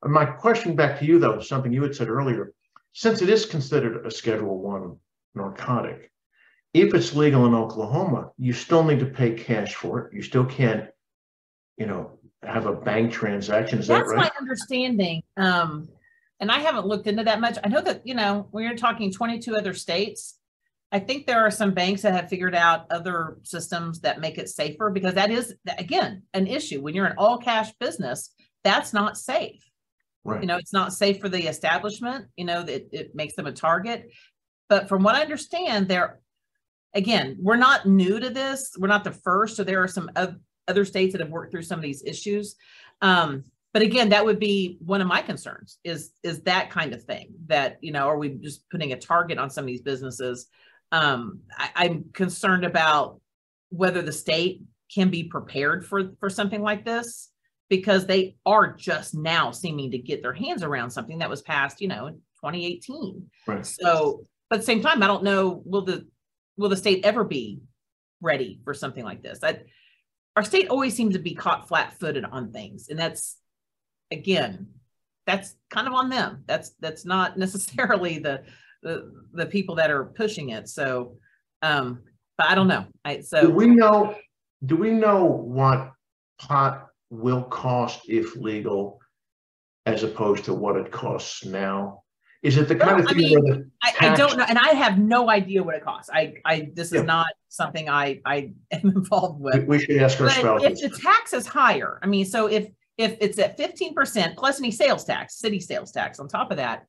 [0.03, 2.53] And my question back to you, though, is something you had said earlier.
[2.93, 4.97] Since it is considered a Schedule One
[5.33, 6.11] narcotic,
[6.73, 10.13] if it's legal in Oklahoma, you still need to pay cash for it.
[10.13, 10.89] You still can't,
[11.77, 13.79] you know, have a bank transaction.
[13.79, 14.31] Is That's that right?
[14.33, 15.23] my understanding.
[15.37, 15.89] Um,
[16.41, 17.57] and I haven't looked into that much.
[17.63, 20.39] I know that, you know, when you're talking 22 other states,
[20.91, 24.49] I think there are some banks that have figured out other systems that make it
[24.49, 26.81] safer because that is, again, an issue.
[26.81, 29.63] When you're an all cash business, that's not safe.
[30.23, 30.41] Right.
[30.41, 33.51] You know, it's not safe for the establishment, you know, that it makes them a
[33.51, 34.11] target.
[34.67, 36.19] But from what I understand, there,
[36.93, 38.75] again, we're not new to this.
[38.77, 39.55] We're not the first.
[39.55, 40.11] So there are some
[40.67, 42.55] other states that have worked through some of these issues.
[43.01, 47.03] Um, but again, that would be one of my concerns is is that kind of
[47.03, 50.47] thing that, you know, are we just putting a target on some of these businesses?
[50.91, 53.21] Um, I, I'm concerned about
[53.69, 54.61] whether the state
[54.93, 57.29] can be prepared for for something like this
[57.69, 61.79] because they are just now seeming to get their hands around something that was passed,
[61.79, 63.25] you know, in 2018.
[63.47, 63.65] Right.
[63.65, 66.05] So, but at the same time, I don't know will the
[66.57, 67.61] will the state ever be
[68.19, 69.39] ready for something like this?
[69.41, 69.59] I,
[70.35, 73.37] our state always seems to be caught flat-footed on things, and that's
[74.11, 74.67] again,
[75.25, 76.43] that's kind of on them.
[76.47, 78.43] That's that's not necessarily the
[78.83, 80.67] the the people that are pushing it.
[80.69, 81.17] So,
[81.61, 82.03] um,
[82.37, 82.85] but I don't know.
[83.05, 84.15] I so do we know
[84.65, 85.91] do we know what
[86.39, 88.99] pot will cost if legal
[89.85, 92.03] as opposed to what it costs now?
[92.43, 94.45] Is it the kind No, of I thing mean, where the I, I don't know,
[94.47, 96.09] and I have no idea what it costs.
[96.11, 97.01] I I this is Yeah.
[97.03, 99.67] not something I I am involved with.
[99.67, 100.27] we should ask our
[100.65, 102.67] if the tax is higher, I mean, so if
[103.01, 106.57] if it's at fifteen percent plus any sales tax, city sales tax on top of
[106.57, 106.85] that,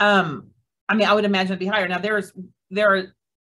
[0.00, 0.48] um,
[0.88, 1.88] I mean, I would imagine it'd be higher.
[1.88, 2.32] Now there's
[2.70, 3.14] there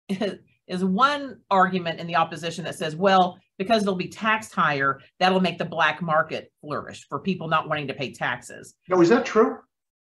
[0.68, 5.40] is one argument in the opposition that says, well, because it'll be taxed higher, that'll
[5.40, 8.74] make the black market flourish for people not wanting to pay taxes.
[8.88, 9.58] No, is that true?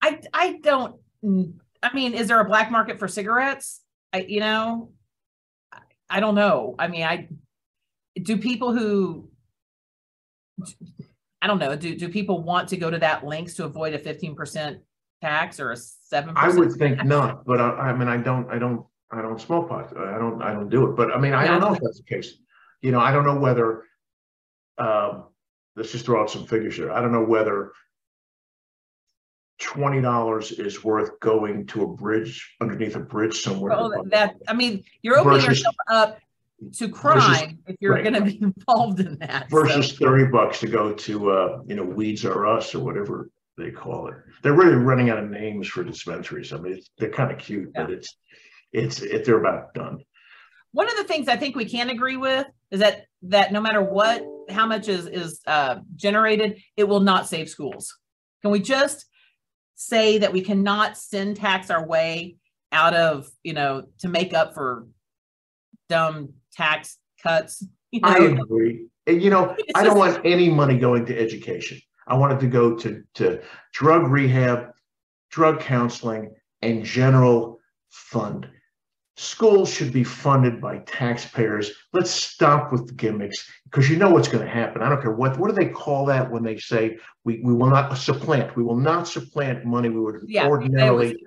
[0.02, 0.96] I I don't.
[1.82, 3.82] I mean, is there a black market for cigarettes?
[4.14, 4.92] I you know,
[5.72, 6.76] I- I don't know.
[6.80, 7.28] I mean, I
[8.22, 9.30] do people who
[11.42, 11.76] I don't know.
[11.76, 14.80] Do do people want to go to that lengths to avoid a fifteen percent
[15.22, 16.34] tax or a seven?
[16.36, 19.70] I would think not, but I, I mean, I don't, I don't, I don't smoke
[19.70, 19.96] pot.
[19.98, 20.96] I don't, I don't do it.
[20.96, 22.34] But I mean, I Yeah, don't know if that's the case.
[22.82, 23.84] You know, I don't know whether,
[24.78, 25.26] um,
[25.76, 26.92] let's just throw out some figures here.
[26.92, 27.72] I don't know whether
[29.60, 33.72] twenty dollars is worth going to a bridge underneath a bridge somewhere.
[33.78, 36.20] Well, that I mean, you're opening Versus- yourself up
[36.74, 38.04] to crime if you're right.
[38.04, 39.50] going to be involved in that.
[39.50, 43.30] so- versus thirty bucks to go to, uh, you know, Weeds Are Us or whatever
[43.58, 44.16] they call it.
[44.42, 46.54] They're really running out of names for dispensaries.
[46.54, 48.16] I mean, it's, they're kind of cute, but it's,
[48.72, 50.00] it's, it, they're about done.
[50.72, 53.82] one of the things I think we can agree with is that that no matter
[53.82, 57.98] what, how much is is uh, generated, it will not save schools.
[58.42, 59.06] Can we just
[59.76, 62.36] say that we cannot send tax our way
[62.72, 64.88] out of you know to make up for
[65.90, 67.64] dumb tax cuts?
[67.92, 68.86] You know, I agree.
[69.08, 71.80] And, you know, I don't want any money going to education.
[72.06, 73.42] I want it to go to, to
[73.74, 74.74] drug rehab,
[75.32, 77.58] drug counseling, and general
[77.90, 78.48] fund.
[79.18, 81.72] Schools should be funded by taxpayers.
[81.94, 84.84] Let's stop with the gimmicks because you know what's going to happen.
[84.84, 87.72] I don't care what, what do they call that when they say we, we will
[87.72, 91.18] not supplant, we will not supplant money we would Yeah, ordinarily,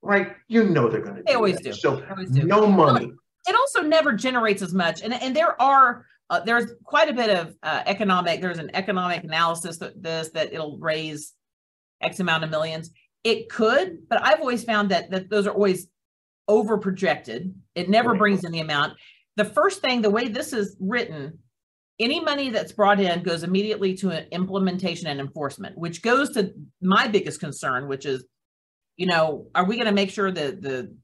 [0.00, 0.28] right?
[0.48, 1.64] You know they're going to They do always that.
[1.64, 1.72] do.
[1.74, 2.44] So They always do.
[2.44, 3.12] no money.
[3.46, 5.02] It also never generates as much.
[5.02, 9.24] And, and there are uh, there's quite a bit of uh, economic there's an economic
[9.24, 11.34] analysis that this that it'll raise
[12.00, 12.90] x amount of millions.
[13.24, 15.88] It could but i've always found that that those are always
[16.48, 17.54] over projected.
[17.74, 18.94] It never brings in the amount.
[19.36, 21.38] The first thing the way this is written
[21.98, 26.52] any money that's brought in goes immediately to an implementation and enforcement which goes to
[26.80, 28.24] my biggest concern which is
[28.96, 30.94] you know are we going to make sure that the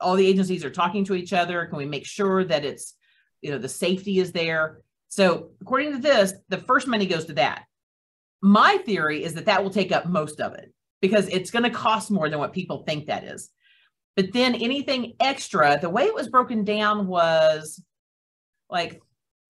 [0.00, 1.66] all the agencies are talking to each other.
[1.66, 2.94] Can we make sure that it's
[3.40, 4.80] you know the safety is there?
[5.08, 7.64] So according to this the first money goes to that.
[8.40, 11.70] My theory is that that will take up most of it because it's going to
[11.70, 13.50] cost more than what people think that is.
[14.16, 17.82] But then anything extra the way it was broken down was
[18.70, 19.00] like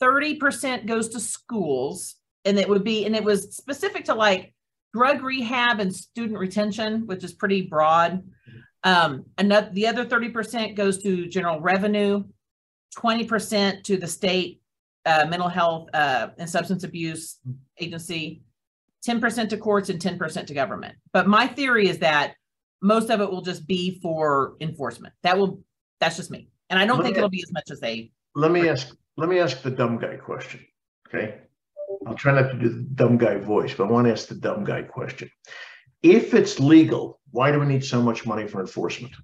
[0.00, 4.54] 30% goes to schools and it would be and it was specific to like
[4.94, 8.22] drug rehab and student retention, which is pretty broad.
[8.84, 12.24] Um, another, the other 30% goes to general revenue,
[12.96, 14.60] 20% to the state
[15.06, 17.38] uh, mental health uh, and substance abuse
[17.78, 18.42] agency,
[19.06, 20.96] 10% to courts and 10% to government.
[21.12, 22.34] But my theory is that
[22.82, 25.14] most of it will just be for enforcement.
[25.22, 25.60] That will,
[26.00, 26.48] that's just me.
[26.70, 28.94] And I don't Let think me- it'll be as much as they, Let me ask,
[29.16, 30.64] let me ask the dumb guy question,
[31.08, 31.38] okay?
[32.06, 34.34] I'll try not to do the dumb guy voice, but I want to ask the
[34.36, 35.28] dumb guy question.
[36.02, 39.14] If it's legal, why do we need so much money for enforcement?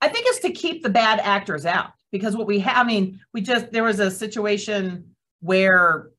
[0.00, 3.20] I think it's to keep the bad actors out because what we have, I mean,
[3.32, 6.10] we just, there was a situation where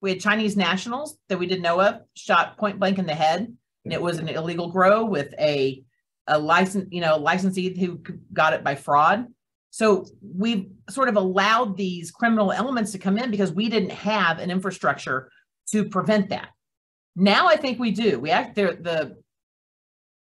[0.00, 3.52] we had Chinese nationals that we didn't know of shot point blank in the head.
[3.84, 5.82] And it was an illegal grow with a,
[6.26, 8.00] a license, you know, licensee who
[8.32, 9.26] got it by fraud.
[9.70, 14.38] So we've sort of allowed these criminal elements to come in because we didn't have
[14.38, 15.30] an infrastructure
[15.72, 16.48] to prevent that.
[17.20, 18.20] Now I think we do.
[18.20, 18.78] We act the,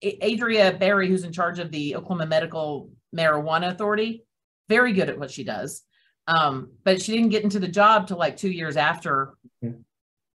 [0.02, 4.26] the Adria Berry, who's in charge of the Oklahoma Medical Marijuana Authority,
[4.68, 5.84] very good at what she does.
[6.28, 9.72] Um, but she didn't get into the job till like two years after, Yeah.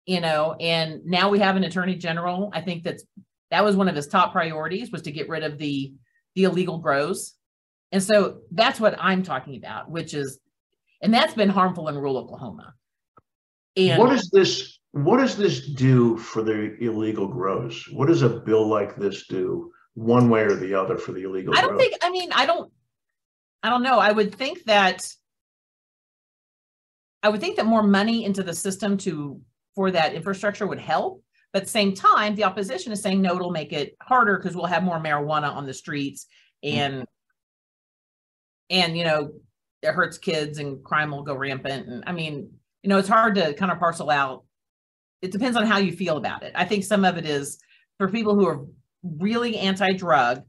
[0.06, 2.52] you know, and now we have an attorney general.
[2.54, 3.04] I think that's
[3.52, 5.94] that was one of his top priorities was to get rid of the
[6.36, 7.34] the illegal grows.
[7.92, 10.40] And so that's what I'm talking about, which is
[11.02, 12.74] and that's been harmful in rural Oklahoma.
[13.76, 17.84] And What does this, what does this do for the illegal grows?
[17.92, 21.58] What does a bill like this do, one way or the other for the illegal?
[21.58, 21.82] I don't grows?
[21.82, 22.72] think, I mean, I don't,
[23.64, 23.98] I don't know.
[23.98, 25.04] I would think that,
[27.24, 29.42] I would think that more money into the system to,
[29.74, 31.24] for that infrastructure would help.
[31.52, 34.56] But at the same time, the opposition is saying, no, it'll make it harder because
[34.56, 36.28] we'll have more marijuana on the streets
[36.64, 36.70] hmm.
[36.70, 37.06] and,
[38.70, 39.32] and, you know,
[39.82, 41.88] it hurts kids and crime will go rampant.
[41.88, 42.52] And I mean,
[42.84, 44.44] you know, it's hard to kind of parcel out.
[45.24, 46.52] It depends on how you feel about it.
[46.54, 47.58] I think some of it is
[47.98, 48.66] for people who are
[49.02, 50.44] really anti-drug,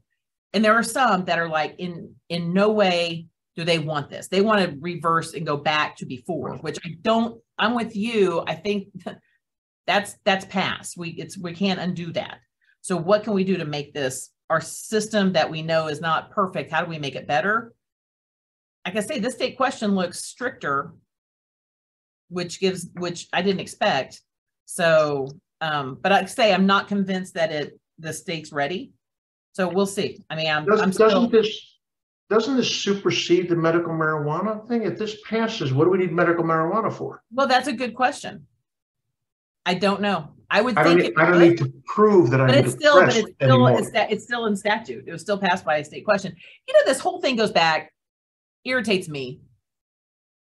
[0.53, 4.27] and there are some that are like in in no way do they want this.
[4.27, 8.43] They want to reverse and go back to before which i don't i'm with you.
[8.45, 8.89] I think
[9.87, 10.97] that's that's past.
[10.97, 12.39] We it's we can't undo that.
[12.81, 16.31] So what can we do to make this our system that we know is not
[16.31, 17.73] perfect how do we make it better?
[18.85, 20.93] Like i say this state question looks stricter
[22.27, 24.21] which gives which i didn't expect
[24.65, 25.27] so
[25.61, 28.91] um but i say i'm not convinced that it the state's ready
[29.55, 30.21] so we'll see.
[30.29, 31.77] I mean, I'm, I'm Doesn't, still, doesn't this,
[32.29, 34.83] doesn't this supersede the medical marijuana thing?
[34.83, 37.23] If this passes, what do we need medical marijuana for?
[37.31, 38.47] well, that's a good question.
[39.65, 40.31] I don't know.
[40.51, 42.65] I would I think need- it I don't would, need to prove that but I'm
[42.65, 45.05] it's still, but it's still, it's, it's still in statute.
[45.07, 46.35] It was still passed by a state question.
[46.67, 47.93] You know, this whole thing goes back,
[48.65, 49.39] irritates me.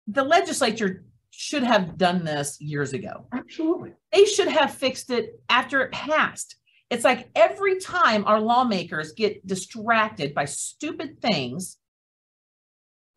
[0.09, 3.27] The legislature should have done this years ago.
[3.33, 3.95] Absolutely.
[4.13, 6.57] They should have fixed it after it passed.
[6.91, 11.77] It's like every time our lawmakers get distracted by stupid things,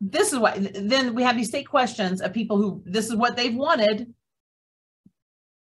[0.00, 3.36] this is why then we have these state questions of people who this is what
[3.36, 4.12] they've wanted.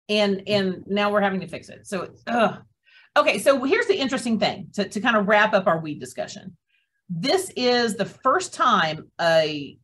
[0.08, 1.86] And and now we're having to fix it.
[1.86, 2.62] So ugh.
[3.16, 6.56] okay, so here's the interesting thing to, to kind of wrap up our weed discussion.
[7.08, 9.78] This is the first time a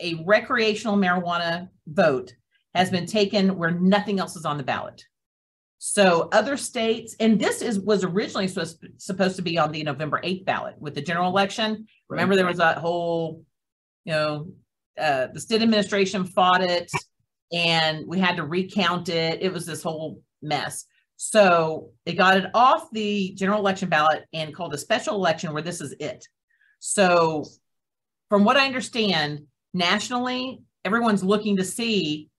[0.00, 2.32] a recreational marijuana vote
[2.74, 5.04] has been taken where nothing else is on the ballot.
[5.78, 10.20] So other states, and this is was originally supposed supposed to be on the November
[10.22, 11.86] 8th ballot with the general election.
[12.08, 13.44] Remember, there was that whole,
[14.04, 14.52] you know,
[15.00, 16.90] uh, the state administration fought it
[17.52, 19.42] and we had to recount it.
[19.42, 20.84] It was this whole mess.
[21.16, 25.62] So they got it off the general election ballot and called a special election where
[25.62, 26.26] this is it.
[26.78, 27.44] So
[28.28, 29.42] from what I understand,
[29.74, 32.29] nationally, everyone's looking to see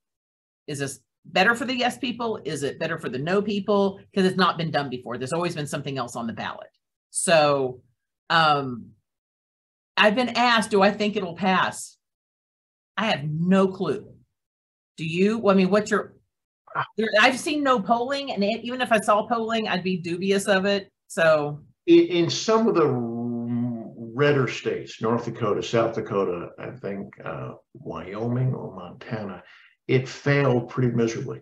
[0.72, 2.40] is this better for the yes people?
[2.46, 4.00] Is it better for the no people?
[4.12, 5.18] Because it's not been done before.
[5.18, 6.70] There's always been something else on the ballot.
[7.12, 7.82] So
[8.30, 8.92] um,
[9.98, 11.98] I've been asked, do I think it'll pass?
[12.98, 14.14] I have no clue.
[14.98, 15.38] Do you?
[15.38, 16.16] Well, I mean, what's your?
[17.20, 20.89] I've seen no polling, and even if I saw polling, I'd be dubious of it.
[21.08, 22.88] So In, in some of the
[24.14, 29.43] redder states, North Dakota, South Dakota, I think, uh, Wyoming or Montana,
[29.88, 31.42] it failed pretty miserably.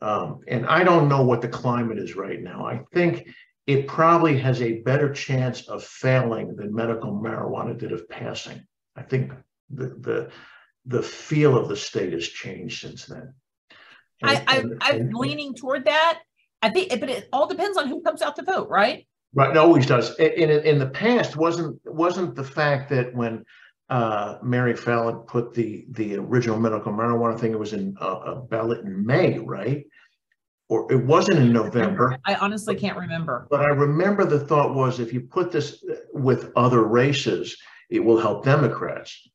[0.00, 2.66] Um, and I don't know what the climate is right now.
[2.66, 3.28] I think
[3.66, 8.64] it probably has a better chance of failing than medical marijuana did of passing.
[8.96, 9.32] I think
[9.70, 10.30] the the
[10.86, 13.34] the feel of the state has changed since then.
[14.22, 16.20] I, And- I, I'm and- leaning toward that.
[16.62, 19.06] I think, but it all depends on who comes out to vote, right?
[19.34, 20.18] Right, it always does.
[20.18, 23.44] I- In, in, the past, wasn't, wasn't the fact that when
[23.88, 28.42] uh, Mary Fallin put the, the original medical marijuana thing, it was in a, a
[28.42, 29.84] ballot in May, right?
[30.68, 32.18] or it wasn't in November.
[32.26, 33.46] I honestly can't remember.
[33.50, 35.82] But I remember the thought was if you put this
[36.12, 37.56] with other races,
[37.90, 39.28] it will help Democrats.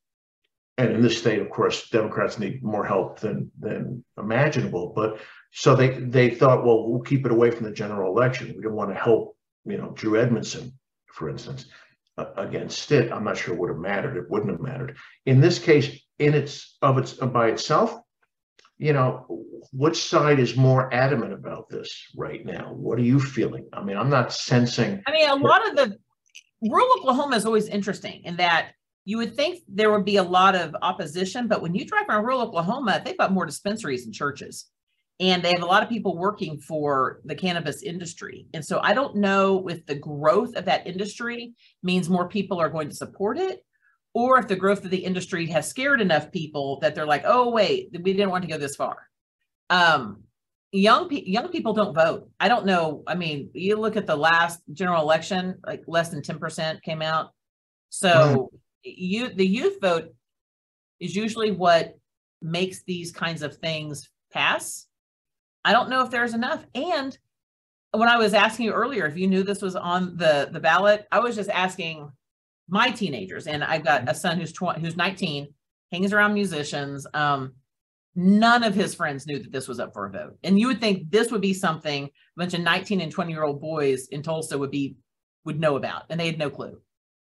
[0.78, 4.92] And in this state, of course, Democrats need more help than than imaginable.
[4.94, 5.20] But
[5.52, 8.54] so they they thought, well, we'll keep it away from the general election.
[8.56, 10.72] We don't want to help, you know, Drew Edmondson,
[11.06, 11.68] for instance, uh,
[12.16, 13.12] against it.
[13.12, 14.16] I'm not sure it would have mattered.
[14.16, 14.96] It wouldn't have mattered.
[15.26, 17.98] In this case, in its of its by itself,
[18.78, 19.26] you know,
[19.72, 22.72] which side is more adamant about this right now?
[22.72, 23.68] What are you feeling?
[23.72, 25.02] I mean, I'm not sensing.
[25.06, 25.96] I mean, a lot of the
[26.62, 28.72] rural Oklahoma is always interesting in that
[29.04, 32.22] you would think there would be a lot of opposition, but when you drive around
[32.24, 34.66] rural Oklahoma, they've got more dispensaries and churches.
[35.20, 38.46] And they have a lot of people working for the cannabis industry.
[38.52, 42.68] And so I don't know if the growth of that industry means more people are
[42.68, 43.64] going to support it
[44.12, 47.50] or if the growth of the industry has scared enough people that they're like, oh
[47.50, 49.08] wait, we didn't want to go this far.
[49.70, 50.24] Um,
[50.72, 52.28] young pe- young people don't vote.
[52.40, 53.02] I don't know.
[53.06, 57.02] I mean, you look at the last general election, like less than ten percent came
[57.02, 57.30] out.
[57.90, 58.50] So
[58.82, 60.14] you the youth vote
[61.00, 61.96] is usually what
[62.42, 64.86] makes these kinds of things pass.
[65.64, 66.64] I don't know if there's enough.
[66.74, 67.16] And
[67.92, 71.06] when I was asking you earlier if you knew this was on the the ballot,
[71.10, 72.10] I was just asking
[72.68, 75.48] my teenagers, and I've got a son who's 20, who's 19,
[75.92, 77.06] hangs around musicians.
[77.12, 77.54] Um,
[78.14, 80.38] none of his friends knew that this was up for a vote.
[80.44, 83.42] And you would think this would be something a bunch of 19 and 20 year
[83.42, 84.96] old boys in Tulsa would be
[85.44, 86.80] would know about, and they had no clue.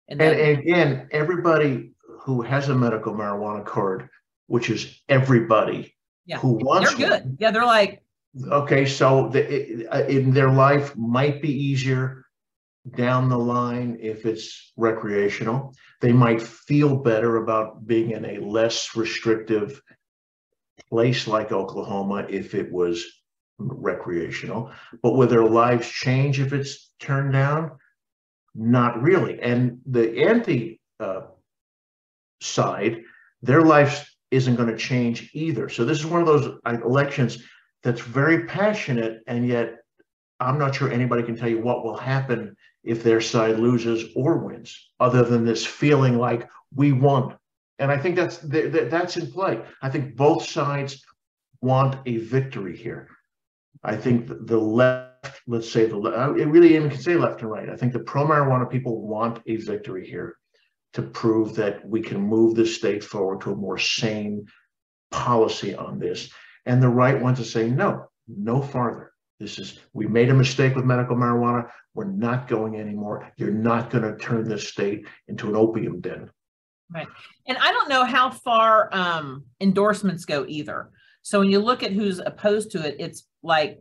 [0.07, 4.09] And, and, and again, everybody who has a medical marijuana card,
[4.47, 6.37] which is everybody yeah.
[6.37, 7.23] who wants they're good.
[7.23, 8.00] One, yeah, they're like
[8.39, 12.25] okay, so the, in their life might be easier
[12.95, 15.73] down the line if it's recreational.
[15.99, 19.81] They might feel better about being in a less restrictive
[20.89, 23.05] place like Oklahoma if it was
[23.59, 24.71] recreational.
[25.03, 27.77] But will their lives change if it's turned down?
[28.55, 29.39] Not really.
[29.41, 31.21] And the anti uh,
[32.41, 33.03] side,
[33.41, 35.69] their life isn't going to change either.
[35.69, 37.43] So this is one of those elections
[37.83, 39.77] that's very passionate, and yet
[40.39, 44.39] I'm not sure anybody can tell you what will happen if their side loses or
[44.39, 47.37] wins, other than this feeling like we won.
[47.79, 49.61] And I think that's that's in play.
[49.81, 51.03] I think both sides
[51.61, 53.07] want a victory here.
[53.83, 57.49] I think the left, let's say the left, it really even can say left and
[57.49, 57.69] right.
[57.69, 60.37] I think the pro marijuana people want a victory here
[60.93, 64.45] to prove that we can move the state forward to a more sane
[65.09, 66.31] policy on this.
[66.65, 69.11] And the right want to say no, no farther.
[69.39, 71.69] This is, we made a mistake with medical marijuana.
[71.95, 73.31] We're not going anymore.
[73.37, 76.29] You're not going to turn this state into an opium den.
[76.93, 77.07] Right.
[77.47, 80.91] And I don't know how far um, endorsements go either.
[81.23, 83.79] So when you look at who's opposed to it, it's like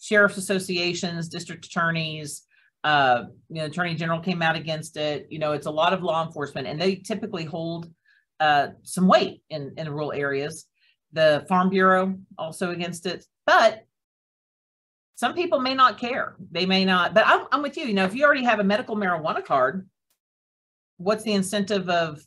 [0.00, 2.42] sheriff's associations, district attorneys,
[2.84, 5.26] uh, you know, attorney general came out against it.
[5.30, 7.90] You know, it's a lot of law enforcement, and they typically hold
[8.38, 10.66] uh, some weight in in rural areas.
[11.12, 13.86] The Farm Bureau also against it, but
[15.16, 16.36] some people may not care.
[16.50, 17.84] They may not, but I'm, I'm with you.
[17.84, 19.88] You know, if you already have a medical marijuana card,
[20.96, 22.24] what's the incentive of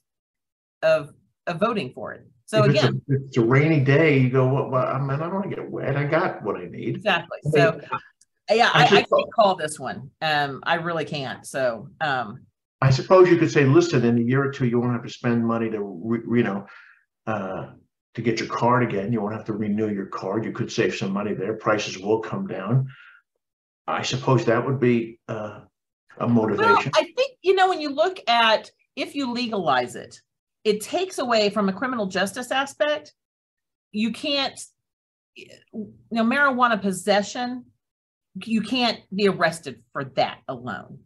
[0.82, 1.14] of
[1.48, 2.28] of voting for it?
[2.46, 4.20] So if again, it's a, it's a, rainy day.
[4.20, 5.96] You go, well, well I mean, I don't want to get wet.
[5.96, 6.98] I got what I need.
[6.98, 7.40] Exactly.
[7.52, 7.82] So,
[8.52, 10.12] yeah, I, I, I can't call this one.
[10.22, 11.46] Um, I really can't.
[11.48, 12.46] So, um,
[12.82, 15.10] I suppose you could say, listen, in a year or two, you won't have to
[15.10, 16.68] spend money to, re, you know,
[17.26, 17.72] uh,
[18.16, 19.12] to get your card again.
[19.12, 20.46] You won't have to renew your card.
[20.46, 21.54] You could save some money there.
[21.54, 22.88] Prices will come down.
[23.88, 25.62] I suppose that would be uh,
[26.18, 26.68] a motivation.
[26.68, 30.22] Well, I think, you know, when you look at if you legalize it,
[30.64, 33.14] it takes away from a criminal justice aspect.
[33.92, 34.60] You can't,
[35.36, 35.48] you
[36.12, 37.66] know, marijuana possession,
[38.46, 41.00] you can't be arrested for that alone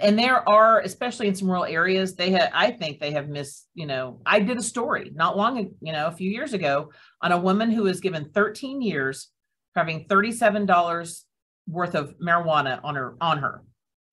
[0.00, 3.66] and there are especially in some rural areas they have i think they have missed
[3.74, 6.90] you know i did a story not long you know a few years ago
[7.22, 9.28] on a woman who was given 13 years
[9.72, 11.22] for having $37
[11.66, 13.62] worth of marijuana on her on her.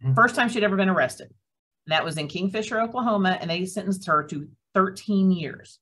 [0.04, 0.14] Mm-hmm.
[0.14, 1.28] first time she'd ever been arrested.
[1.86, 5.80] And that was in kingfisher oklahoma and they sentenced her to 13 years.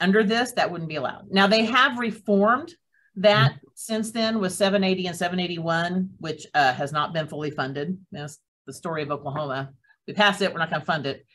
[0.00, 1.30] Under this that wouldn't be allowed.
[1.30, 2.74] Now they have reformed
[3.16, 3.66] that mm-hmm.
[3.74, 7.98] since then was 780 and 781, which uh, has not been fully funded.
[8.12, 9.70] That's the story of Oklahoma.
[10.06, 11.26] We passed it, we're not going to fund it.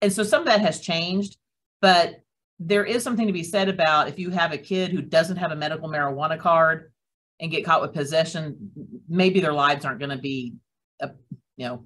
[0.00, 1.36] And so some of that has changed,
[1.80, 2.20] but
[2.58, 5.52] there is something to be said about if you have a kid who doesn't have
[5.52, 6.92] a medical marijuana card
[7.40, 8.70] and get caught with possession,
[9.08, 10.54] maybe their lives aren't going to be,
[11.02, 11.08] uh,
[11.56, 11.84] you know,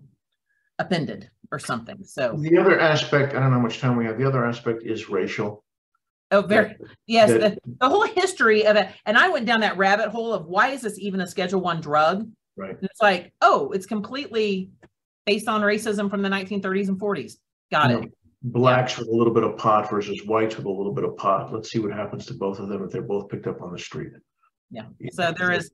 [0.78, 2.04] appended or something.
[2.04, 4.18] So the other aspect, I don't know how much time we have.
[4.18, 5.64] The other aspect is racial.
[6.30, 6.74] Oh, very
[7.06, 7.30] yes.
[7.30, 10.68] the- The, whole history of it, and I went down that rabbit hole of why
[10.68, 12.28] is this even a Schedule One drug?
[12.56, 12.74] Right.
[12.76, 14.70] And it's like, oh, it's completely
[15.24, 17.34] based on racism from the 1930s and 40s.
[17.70, 17.98] Got No.
[18.00, 18.12] it.
[18.42, 21.52] Blacks with a little bit of pot versus whites with a little bit of pot.
[21.52, 23.78] Let's see what happens to both of them if they're both picked up on the
[23.78, 24.12] street.
[24.70, 24.84] Yeah.
[25.12, 25.70] So there is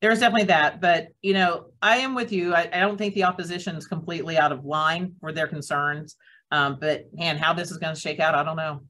[0.00, 2.54] there is definitely that, but you know, I am with you.
[2.54, 6.16] I, I don't think the opposition is completely out of line for their concerns.
[6.52, 8.80] Um, but man, how this is going to shake out, I don't know.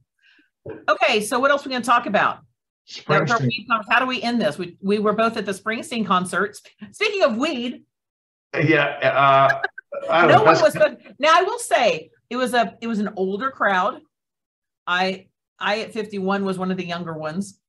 [0.89, 2.39] Okay, so what else are we going to talk about?
[3.89, 4.57] How do we end this?
[4.57, 6.61] We we were both at the Springsteen concerts.
[6.91, 7.83] Speaking of weed,
[8.53, 9.61] yeah,
[10.09, 10.75] uh, no one was.
[11.19, 13.99] Now I will say it was a it was an older crowd.
[14.85, 15.27] I
[15.59, 17.59] I at 51 was one of the younger ones.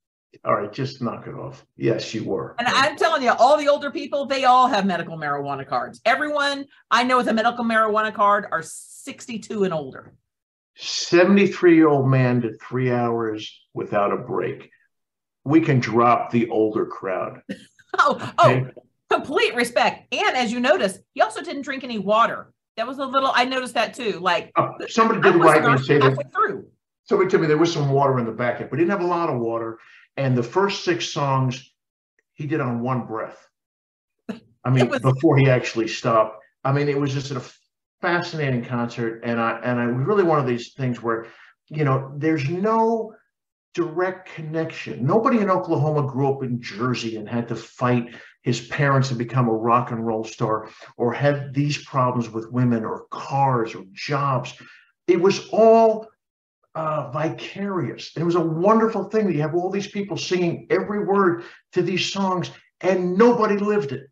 [0.45, 1.65] All right, just knock it off.
[1.77, 2.55] Yes, you were.
[2.59, 6.01] And I'm telling you, all the older people, they all have medical marijuana cards.
[6.05, 10.15] Everyone I know with a medical marijuana card are 62 and older.
[10.79, 14.70] 73 year old man did three hours without a break.
[15.45, 17.43] We can drop the older crowd.
[18.01, 18.66] Oh, oh,
[19.11, 20.12] complete respect.
[20.14, 22.53] And as you notice, he also didn't drink any water.
[22.76, 24.20] That was a little, I noticed that too.
[24.20, 26.68] Like, Uh, somebody did write me and say that halfway through.
[27.05, 28.61] somebody told me there was some water in the back.
[28.70, 29.79] We didn't have a lot of water.
[30.18, 31.72] And the first six songs
[32.35, 33.39] he did on one breath.
[34.31, 36.45] I mean, was- before he actually stopped.
[36.62, 37.43] I mean, it was just a
[38.01, 39.23] fascinating concert.
[39.25, 41.27] And I and I was really one of these things where,
[41.69, 43.15] you know, there's no
[43.75, 45.07] direct connection.
[45.07, 49.49] Nobody in Oklahoma grew up in Jersey and had to fight his parents to become
[49.49, 54.55] a rock and roll star or had these problems with women or cars or jobs.
[55.07, 56.09] It was all
[56.75, 58.13] uh, vicarious.
[58.17, 61.83] It was a wonderful thing that you have all these people singing every word to
[61.83, 64.09] these songs and nobody lived it.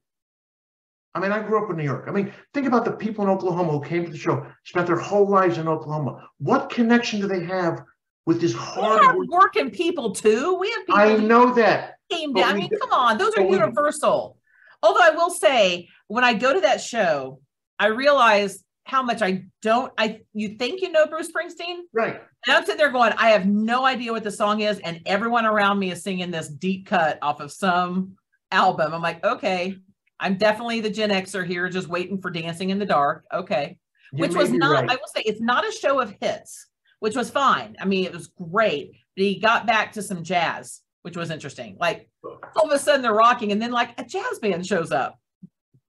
[1.17, 2.05] I mean, I grew up in New York.
[2.09, 4.99] I mean, think about the people in Oklahoma who came to the show, spent their
[4.99, 6.29] whole lives in Oklahoma.
[6.39, 7.83] What connection do they have
[8.27, 9.29] with this We have work?
[9.31, 10.57] working people too.
[10.61, 11.95] We have people I know that.
[12.11, 12.51] came down.
[12.53, 14.37] I mean, come on, those are universal.
[14.83, 17.41] Although I will say, when I go to that show,
[17.79, 19.91] I realize how much I don't.
[19.97, 22.21] I you think you know Bruce Springsteen, Right.
[22.47, 25.47] and I'm sitting there going, I have no idea what the song is, and everyone
[25.47, 28.17] around me is singing this deep cut off of some
[28.53, 28.93] album.
[28.95, 29.77] I'm like, okay,
[30.21, 33.25] I'm definitely the Gen Xer here, just waiting for Dancing in the Dark.
[33.33, 33.79] Okay,
[34.13, 34.73] You which was not.
[34.73, 34.91] right.
[34.91, 36.69] I will say, it's not a show of hits,
[37.01, 37.77] which was fine.
[37.81, 38.93] I mean, it was great.
[39.17, 41.77] But he got back to some jazz, which was interesting.
[41.79, 45.19] Like all of a sudden they're rocking, and then like a jazz band shows up.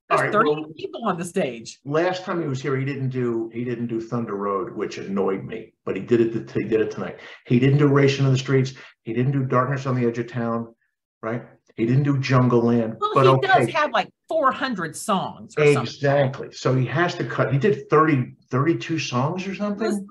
[0.10, 1.80] All There's right, 30 well- people on the stage.
[1.84, 5.44] last time he was here, he didn't do he didn't do Thunder Road, which annoyed
[5.44, 5.74] me.
[5.86, 6.50] But he did it.
[6.52, 7.20] He did it tonight.
[7.46, 8.74] He didn't do Racing in the Streets.
[9.04, 10.74] He didn't do Darkness on the Edge of Town,
[11.22, 11.44] right?
[11.78, 12.98] He didn't do Jungleland.
[13.00, 15.84] Well, but he okay, does have like 400 songs or something.
[15.84, 16.52] exactly.
[16.52, 17.54] So he has to cut.
[17.54, 20.08] He did 30, 32 songs or Was- something.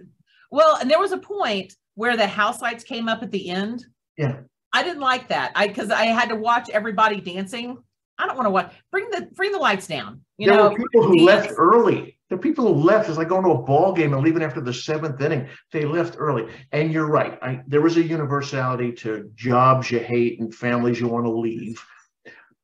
[0.52, 3.84] Well, and there was a point where the house lights came up at the end.
[4.16, 4.38] Yeah.
[4.72, 5.52] I didn't like that.
[5.56, 7.78] I because I had to watch everybody dancing.
[8.18, 8.72] I don't want to watch.
[8.92, 10.20] Bring the bring the lights down.
[10.38, 11.26] You there know, were people who dance.
[11.46, 12.15] left early.
[12.28, 14.74] The people who left is like going to a ball game and leaving after the
[14.74, 15.48] seventh inning.
[15.72, 16.52] They left early.
[16.72, 17.38] And you're right.
[17.40, 21.80] I, there was a universality to jobs you hate and families you want to leave.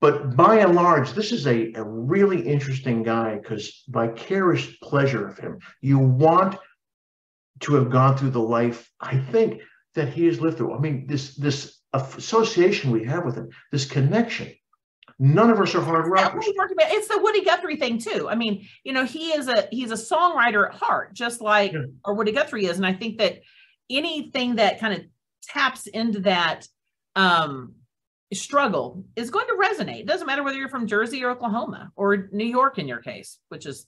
[0.00, 5.38] But by and large, this is a, a really interesting guy because vicarious pleasure of
[5.38, 5.60] him.
[5.80, 6.56] You want
[7.60, 9.62] to have gone through the life, I think,
[9.94, 10.74] that he has lived through.
[10.74, 14.52] I mean, this this association we have with him, this connection.
[15.24, 16.44] None of us are hard rockers.
[16.48, 18.28] It's the Woody Guthrie thing too.
[18.28, 21.82] I mean, you know, he is a he's a songwriter at heart, just like Yeah.
[22.04, 22.76] or Woody Guthrie is.
[22.76, 23.38] And I think that
[23.88, 25.02] anything that kind of
[25.44, 26.66] taps into that
[27.14, 27.74] um
[28.34, 30.00] struggle is going to resonate.
[30.00, 33.38] It doesn't matter whether you're from Jersey or Oklahoma or New York in your case,
[33.48, 33.86] which is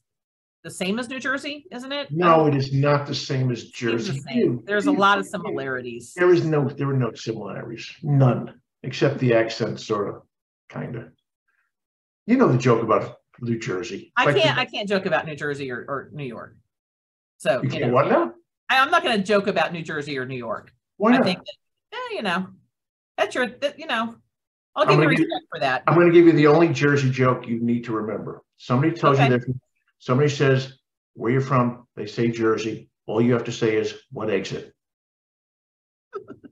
[0.63, 2.13] the same as New Jersey, isn't it?
[2.13, 4.21] No, it is not the same as Seems the Jersey.
[4.21, 4.63] same.
[4.65, 6.13] There's a lot of similarities.
[6.15, 10.23] There is no, there were no similarities, none, except the accent, sort of,
[10.69, 11.05] kind of.
[12.27, 14.13] You know the joke about New Jersey.
[14.17, 16.57] I Like, can't I can't joke about New Jersey or, or New York.
[17.39, 18.33] So You you know, what now?
[18.71, 20.73] I, I'm not going to joke about New Jersey or New York.
[20.97, 21.25] Why I not?
[21.25, 21.55] think that,
[21.93, 22.47] eh, you know,
[23.19, 24.15] that's your, that, you know,
[24.75, 25.83] I'll give you gonna give- respect for that.
[25.87, 28.43] I'm going to give you the only Jersey joke you need to remember.
[28.57, 29.25] Somebody tells Okay.
[29.31, 29.47] you that,
[29.99, 30.79] somebody says,
[31.15, 32.89] where you're from, they say Jersey.
[33.07, 34.73] All you have to say is, what exit?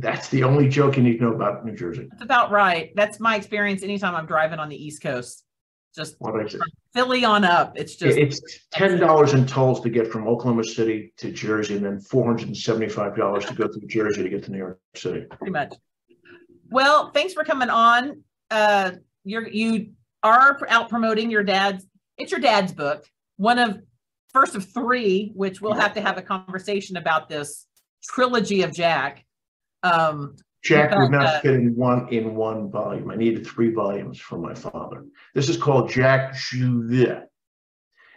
[0.00, 2.06] That's the only joke you need to know about New Jersey.
[2.10, 2.92] That's about right.
[2.94, 5.44] That's my experience anytime I'm driving on the East Coast.
[5.96, 6.16] Just?
[6.94, 7.72] Philly on up.
[7.76, 8.40] It's just, It's
[8.70, 12.48] ten dollars in tolls to get from Oklahoma City to Jersey, and then four hundred
[12.48, 15.26] and seventy-five dollars to go through Jersey to get to New York City.
[15.36, 15.74] pretty much.
[16.70, 18.22] Well, thanks for coming on.
[18.50, 18.92] Uh,
[19.24, 19.92] you're, you
[20.22, 21.86] are out promoting your dad's,
[22.16, 23.04] it's your dad's book,
[23.36, 23.80] one of,
[24.32, 27.66] first of three, which we'll have to have a conversation about this
[28.04, 29.24] trilogy of Jack.
[29.82, 33.10] Um, Jack would But, uh, not fit in one, in one volume.
[33.10, 35.04] I needed three volumes for my father.
[35.34, 37.26] This is called Jack Juvet.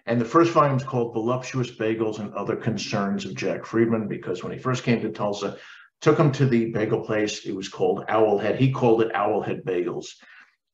[0.07, 4.43] And the first volume is called Voluptuous Bagels and Other Concerns of Jack Friedman, because
[4.43, 5.57] when he first came to Tulsa,
[6.01, 7.45] took him to the bagel place.
[7.45, 8.57] It was called Owlhead.
[8.57, 10.07] He called it Owlhead Bagels.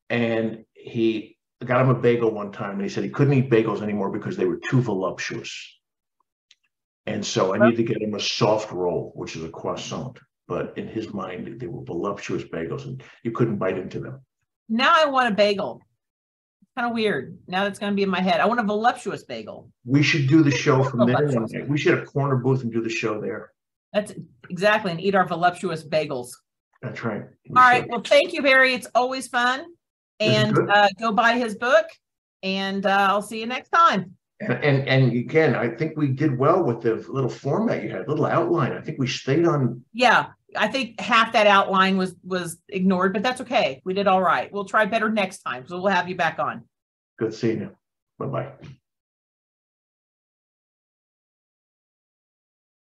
[0.10, 3.82] And he got him a bagel one time and he said he couldn't eat bagels
[3.82, 5.78] anymore because they were too voluptuous.
[7.06, 10.20] And so I need to get him a soft roll, which is a croissant.
[10.48, 14.22] But in his mind, they were voluptuous bagels and you couldn't bite into them.
[14.70, 15.82] now I want a bagel.
[16.78, 17.38] Kind of weird.
[17.48, 18.40] Now that's going to be in my head.
[18.40, 19.72] I want a voluptuous bagel.
[19.84, 21.28] We should do the show from there.
[21.28, 21.68] One.
[21.68, 23.52] We should have a corner booth and do the show there.
[23.94, 24.14] That's
[24.50, 26.30] exactly, and eat our voluptuous bagels.
[26.84, 27.24] That's right.
[27.50, 27.82] We All right.
[27.82, 27.92] should.
[27.92, 28.74] Well, thank you, Barry.
[28.76, 29.66] It's always fun.
[30.20, 31.88] And uh, go buy his book.
[32.44, 34.16] And uh, I'll see you next time.
[34.40, 38.08] And, and, and again, I think we did well with the little format you had,
[38.08, 38.74] little outline.
[38.74, 43.24] I think we stayed on, Yeah, I think half that outline was was ignored, but
[43.24, 43.82] that's okay.
[43.84, 44.52] We did all right.
[44.52, 45.68] We'll try better next time.
[45.68, 46.64] So we'll have you back on.
[47.18, 47.76] good seeing you.
[48.20, 48.52] Bye-bye.